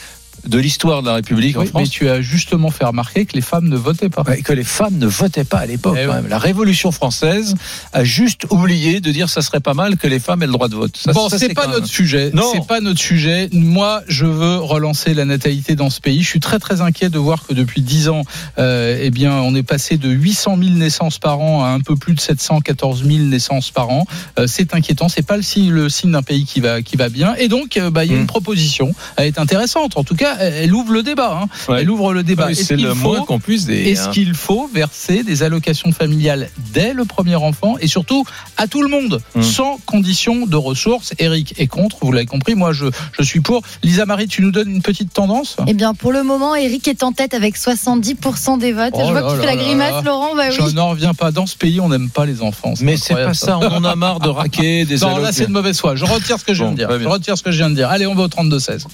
[0.47, 1.89] de l'histoire de la République en Oui, mais France.
[1.89, 4.23] tu as justement fait remarquer que les femmes ne votaient pas.
[4.23, 5.97] Ouais, que les femmes ne votaient pas à l'époque.
[5.99, 6.21] Eh quand ouais.
[6.21, 6.29] même.
[6.29, 7.55] La Révolution française
[7.93, 10.67] a juste oublié de dire ça serait pas mal que les femmes aient le droit
[10.67, 10.95] de vote.
[10.97, 12.31] Ça, bon, c'est pas notre sujet.
[12.33, 12.49] Non.
[12.53, 13.49] C'est pas notre sujet.
[13.53, 16.21] Moi, je veux relancer la natalité dans ce pays.
[16.21, 18.23] Je suis très très inquiet de voir que depuis 10 ans,
[18.57, 21.95] euh, eh bien, on est passé de 800 000 naissances par an à un peu
[21.95, 24.05] plus de 714 000 naissances par an.
[24.37, 25.09] Euh, c'est inquiétant.
[25.09, 27.35] C'est pas le signe, le signe d'un pays qui va qui va bien.
[27.35, 28.93] Et donc, euh, bah, il y a une proposition.
[29.15, 29.97] Elle est intéressante.
[29.97, 31.39] En tout cas, elle, elle ouvre le débat.
[31.43, 31.47] hein.
[31.71, 31.81] Ouais.
[31.81, 32.45] Elle ouvre le débat.
[32.47, 33.87] Oui, Est-ce c'est qu'il le faut- moins qu'on puisse dire.
[33.87, 38.25] est-ce qu'il faut verser des allocations familiales dès le premier enfant et surtout
[38.57, 39.43] à tout le monde, Hum.
[39.43, 41.13] sans condition de ressources?
[41.19, 42.85] Eric est contre, vous l'avez compris, moi je,
[43.17, 43.61] je suis pour.
[43.83, 45.57] Lisa Marie, tu nous donnes une petite tendance?
[45.67, 48.93] Eh bien, pour le moment, Eric est en tête avec 70% des votes.
[48.95, 50.01] Oh Je vois que tu fais la grimace, là.
[50.05, 50.35] Laurent.
[50.35, 51.31] Bah Je n'en reviens pas.
[51.31, 52.73] Dans ce pays, on n'aime pas les enfants.
[52.81, 55.51] Mais c'est pas ça, on en a marre de raquer des Non, là c'est de
[55.51, 55.95] mauvaise foi.
[55.95, 56.89] Je retire ce que je viens de dire.
[56.99, 57.89] Je retire ce que je viens de dire.
[57.89, 58.85] Allez, on va au 32-16.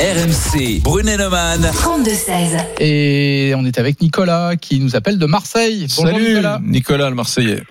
[0.00, 1.60] RMC, Brunet-Neumann.
[1.60, 2.80] 32-16.
[2.80, 5.86] Et on est avec Nicolas qui nous appelle de Marseille.
[5.96, 6.58] Bonjour Salut Nicolas.
[6.62, 7.62] Nicolas le Marseillais.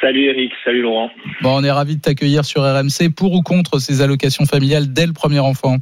[0.00, 1.08] Salut Eric, salut Laurent.
[1.42, 3.08] Bon, on est ravi de t'accueillir sur RMC.
[3.16, 5.78] Pour ou contre ces allocations familiales dès le premier enfant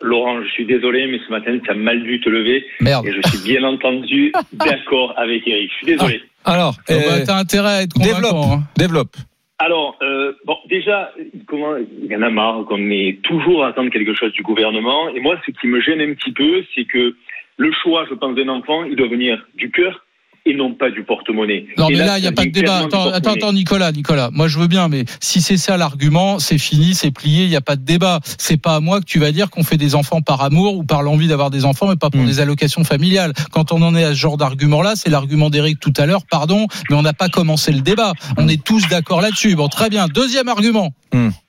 [0.00, 2.64] Laurent, je suis désolé, mais ce matin, tu as mal dû te lever.
[2.80, 3.06] Merde.
[3.06, 5.70] Et je suis bien entendu d'accord avec Eric.
[5.72, 6.20] Je suis désolé.
[6.44, 8.54] Alors, Ah bah, euh, T'as intérêt à être développe, convaincant.
[8.54, 8.62] hein.
[8.76, 9.16] développe.
[9.62, 11.12] Alors, euh, bon, déjà,
[11.46, 15.10] comment, il y en a marre qu'on ait toujours à attendre quelque chose du gouvernement.
[15.10, 17.14] Et moi, ce qui me gêne un petit peu, c'est que
[17.58, 20.06] le choix, je pense, d'un enfant, il doit venir du cœur
[20.46, 21.66] et non pas du porte-monnaie.
[21.76, 22.78] Non, Et mais là, il n'y a pas de débat.
[22.78, 24.30] Attends, attends, Nicolas, Nicolas.
[24.32, 27.56] Moi, je veux bien, mais si c'est ça l'argument, c'est fini, c'est plié, il n'y
[27.56, 28.20] a pas de débat.
[28.38, 30.84] C'est pas à moi que tu vas dire qu'on fait des enfants par amour ou
[30.84, 32.26] par l'envie d'avoir des enfants, mais pas pour Hmm.
[32.26, 33.32] des allocations familiales.
[33.52, 36.66] Quand on en est à ce genre d'argument-là, c'est l'argument d'Éric tout à l'heure, pardon,
[36.90, 38.12] mais on n'a pas commencé le débat.
[38.36, 39.54] On est tous d'accord là-dessus.
[39.56, 40.06] Bon, très bien.
[40.08, 40.90] Deuxième argument.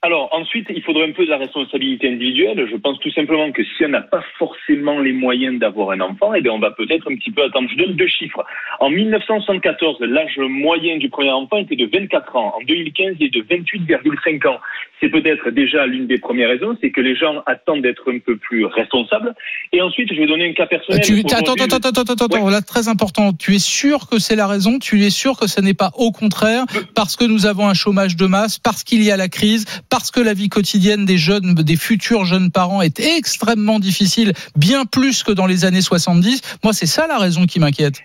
[0.02, 2.68] Alors ensuite, il faudrait un peu de la responsabilité individuelle.
[2.72, 6.34] Je pense tout simplement que si on n'a pas forcément les moyens d'avoir un enfant,
[6.34, 7.70] eh bien on va peut-être un petit peu attendre.
[7.72, 8.44] Je donne deux chiffres.
[8.82, 12.56] En 1974, l'âge moyen du premier enfant était de 24 ans.
[12.60, 14.58] En 2015, il est de 28,5 ans.
[15.00, 18.38] C'est peut-être déjà l'une des premières raisons, c'est que les gens attendent d'être un peu
[18.38, 19.36] plus responsables.
[19.72, 21.00] Et ensuite, je vais donner un cas personnel.
[21.04, 23.34] Tu, attends, attends, attends, attends, attends, là, très important.
[23.34, 24.80] Tu es sûr que c'est la raison?
[24.80, 26.66] Tu es sûr que ce n'est pas au contraire
[26.96, 30.10] parce que nous avons un chômage de masse, parce qu'il y a la crise, parce
[30.10, 35.22] que la vie quotidienne des jeunes, des futurs jeunes parents est extrêmement difficile, bien plus
[35.22, 36.58] que dans les années 70.
[36.64, 38.02] Moi, c'est ça la raison qui m'inquiète.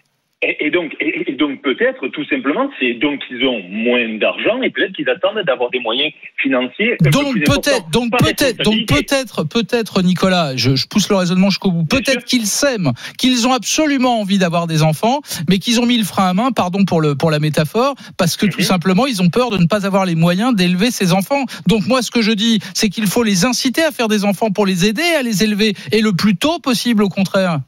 [0.49, 4.63] Et, et donc, et, et donc peut-être, tout simplement, c'est donc qu'ils ont moins d'argent
[4.63, 6.95] et peut-être qu'ils attendent d'avoir des moyens financiers.
[7.03, 11.73] peu Donc peut-être, donc peut-être, donc peut-être, peut-être, Nicolas, je, je pousse le raisonnement jusqu'au
[11.73, 11.85] bout.
[11.85, 16.05] Peut-être qu'ils s'aiment, qu'ils ont absolument envie d'avoir des enfants, mais qu'ils ont mis le
[16.05, 18.65] frein à main, pardon pour le pour la métaphore, parce que tout Mhm.
[18.65, 21.45] simplement ils ont peur de ne pas avoir les moyens d'élever ces enfants.
[21.67, 24.51] Donc moi, ce que je dis, c'est qu'il faut les inciter à faire des enfants
[24.53, 27.59] pour les aider à les élever, et le plus tôt possible, au contraire.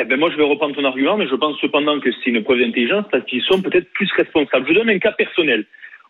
[0.00, 2.42] Eh ben moi, je vais reprendre ton argument, mais je pense cependant que c'est une
[2.44, 4.66] preuve d'intelligence parce qu'ils sont peut-être plus responsables.
[4.68, 5.64] Je donne un cas personnel.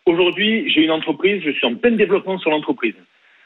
[0.05, 2.95] Aujourd'hui, j'ai une entreprise, je suis en plein développement sur l'entreprise.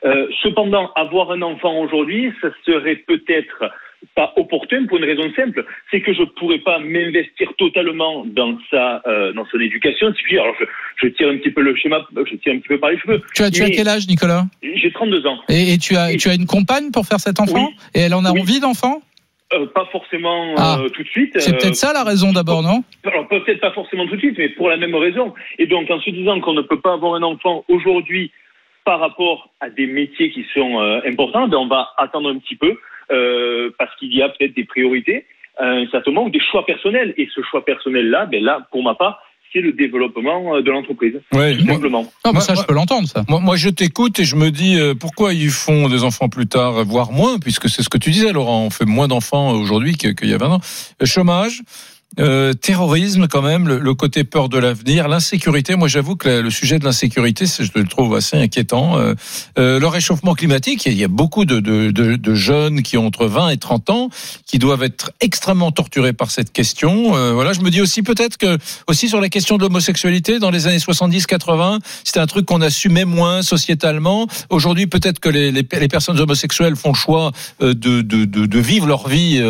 [0.04, 3.72] Euh, cependant, avoir un enfant aujourd'hui, ça serait peut-être
[4.16, 9.04] pas opportun pour une raison simple, c'est que je pourrais pas m'investir totalement dans sa
[9.06, 10.12] euh, dans son éducation.
[10.16, 10.66] Si puis, alors je,
[11.04, 13.22] je tire un petit peu le schéma, je tire un petit peu par les cheveux.
[13.36, 14.46] Tu as, tu as Mais quel âge, Nicolas?
[14.64, 15.38] J'ai 32 ans.
[15.50, 17.68] et, et tu as, tu as une compagne pour faire cet enfant?
[17.70, 17.76] Oui.
[17.94, 18.42] Et elle en a Oui.
[18.42, 19.04] envie d'enfant?
[19.54, 20.78] Euh, pas forcément Ah.
[20.80, 21.34] euh, tout de suite.
[21.40, 22.84] C'est Euh, peut-être ça la raison d'abord, non?
[23.04, 25.34] Alors peut-être pas forcément tout de suite, mais pour la même raison.
[25.60, 28.32] Et donc en se disant qu'on ne peut pas avoir un enfant aujourd'hui
[28.86, 32.56] par rapport à des métiers qui sont euh, importants, ben on va attendre un petit
[32.56, 32.78] peu
[33.12, 35.26] euh, parce qu'il y a peut-être des priorités
[35.58, 37.14] à un certain moment ou des choix personnels.
[37.18, 39.22] Et ce choix personnel-là, ben là, pour ma part,
[39.54, 42.06] c'est le développement euh, de l'entreprise, Ouais, tout moi- simplement.
[42.24, 43.24] Ah, bah, Moi- Ça, je peux l'entendre, ça.
[43.28, 46.48] Moi, moi, je t'écoute et je me dis euh, pourquoi ils font des enfants plus
[46.48, 48.64] tard, voire moins, puisque c'est ce que tu disais, Laurent.
[48.66, 50.62] On fait moins d'enfants aujourd'hui que- qu'il y a 20 ans.
[51.02, 51.62] Euh, Chômage.
[52.20, 55.76] Euh, terrorisme quand même, le, le côté peur de l'avenir, l'insécurité.
[55.76, 58.98] Moi, j'avoue que la- le sujet de l'insécurité, je le trouve assez inquiétant.
[58.98, 59.14] Euh,
[59.58, 63.06] euh, le réchauffement climatique, il y a beaucoup de, de, de, de jeunes qui ont
[63.08, 64.10] entre 20 et 30 ans
[64.46, 67.16] qui doivent être extrêmement torturés par cette question.
[67.16, 68.58] Euh, voilà, je me dis aussi peut-être que
[68.88, 73.06] aussi sur la question de l'homosexualité dans les années 70-80, c'était un truc qu'on assumait
[73.06, 74.28] moins sociétalement.
[74.50, 77.32] Aujourd'hui, peut-être que les, les, les personnes homosexuelles font le choix
[77.62, 79.42] euh, de, de, vivre leur vie,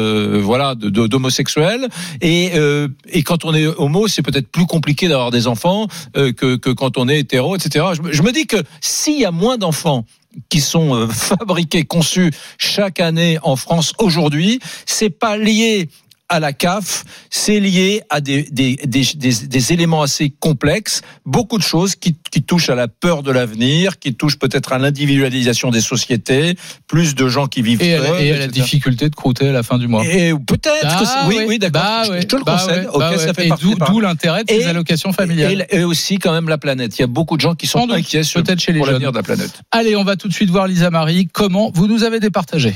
[0.42, 1.88] voilà, d'homosexuels.
[2.22, 5.88] Et, euh, et quand on est homo, c'est peut-être plus compliqué d'avoir des enfants
[6.18, 7.86] euh, que, quand on est hétéro, etc.
[7.96, 10.06] Je, me- je me dis que s'il y a moins d'enfants
[10.50, 15.90] qui sont euh, fabriqués, conçus chaque année en France aujourd'hui, c'est pas lié
[16.32, 21.58] à la CAF, c'est lié à des, des, des, des, des éléments assez complexes, beaucoup
[21.58, 25.72] de choses qui, qui touchent à la peur de l'avenir, qui touchent peut-être à l'individualisation
[25.72, 26.56] des sociétés,
[26.88, 29.50] plus de gens qui vivent Et, à, seuls, la- et à la difficulté de croûter
[29.50, 30.06] à la fin du mois.
[30.06, 31.82] Et peut-être Ah oui, ouais, oui, d'accord.
[31.82, 32.88] bah je, te le bah concède.
[32.98, 33.34] bah ça ouais.
[33.34, 35.68] fait Et partie d'où- l'intérêt de ces allocations familiales.
[35.70, 36.98] Et, et aussi quand même la planète.
[36.98, 39.18] Il y a beaucoup de gens qui sont inquiets peut-être chez les pour l'avenir de
[39.18, 39.62] la planète.
[39.72, 41.28] Allez, on va tout de suite voir Lisa Marie.
[41.32, 42.74] Comment vous nous avez départagé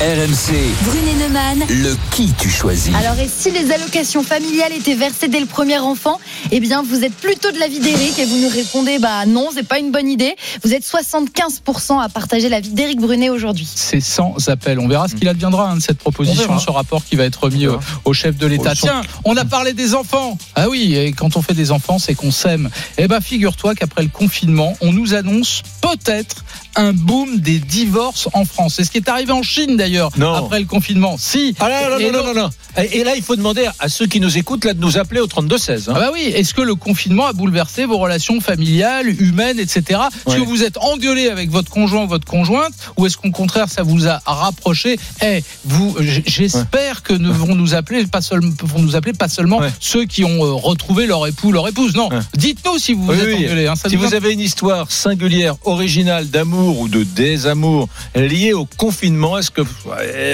[0.00, 1.58] RMC, Brunet Neumann.
[1.68, 5.78] le qui tu choisis Alors, et si les allocations familiales étaient versées dès le premier
[5.78, 6.18] enfant,
[6.50, 9.66] eh bien, vous êtes plutôt de l'avis d'Éric et vous nous répondez, bah non, c'est
[9.66, 10.34] pas une bonne idée.
[10.64, 13.68] Vous êtes 75% à partager l'avis d'Éric Brunet aujourd'hui.
[13.72, 14.80] C'est sans appel.
[14.80, 17.44] On verra ce qu'il adviendra hein, de cette On proposition, ce rapport qui va être
[17.44, 17.66] remis
[18.04, 18.74] au, chef de l'État.
[18.74, 20.36] Tiens, on a parlé des enfants.
[20.56, 22.70] Ah oui, et quand on fait des enfants, c'est qu'on s'aime.
[22.98, 28.44] Eh ben, figure-toi qu'après le confinement, on nous annonce peut-être un boom des divorces en
[28.44, 28.74] France.
[28.76, 30.34] C'est ce qui est arrivé en Chine d'ailleurs Non.
[30.34, 31.16] après le confinement.
[31.18, 31.54] Si.
[31.60, 32.50] Ah là, Et non, non, donc- non, non.
[32.82, 35.20] Et et là, il faut demander à ceux qui nous écoutent là de nous appeler
[35.20, 35.88] au 32-16.
[35.88, 35.92] hein.
[35.96, 40.00] Ah bah oui, est-ce que le confinement a bouleversé vos relations familiales, humaines, etc.
[40.26, 40.40] Est-ce Ouais.
[40.40, 44.08] que vous êtes engueulé avec votre conjoint votre conjointe ou est-ce qu'au contraire ça vous
[44.08, 44.98] a rapproché?
[45.22, 49.58] Eh, vous, j'espère que ne vont nous appeler pas seulement vont nous appeler pas seulement
[49.58, 49.70] Ouais.
[49.80, 51.94] ceux qui ont euh, retrouvé leur époux, leur épouse.
[51.94, 53.44] Non, dites-nous si vous vous Oui, êtes oui.
[53.46, 53.66] engueulé.
[53.66, 59.36] hein, si vous avez une histoire singulière, originale d'amour ou de désamour liée au confinement,
[59.38, 59.62] est-ce que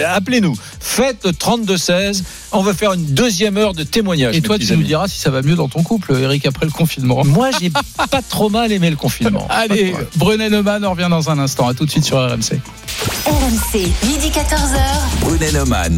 [0.07, 0.55] appelez-nous.
[0.81, 2.23] Faites le 32-16.
[2.53, 4.37] On va faire une deuxième heure de témoignage.
[4.37, 6.73] Et toi, tu nous diras si ça va mieux dans ton couple, Eric, après le
[6.73, 7.25] confinement.
[7.25, 7.71] Moi, j'ai
[8.11, 9.47] pas trop mal aimé le confinement.
[9.51, 9.95] Allez.
[10.17, 11.69] Brunet Neumann, on revient dans un instant.
[11.69, 12.61] À tout de suite sur RMC.
[13.27, 14.81] RMC, midi 14h.
[15.21, 15.97] Brunet Neumann.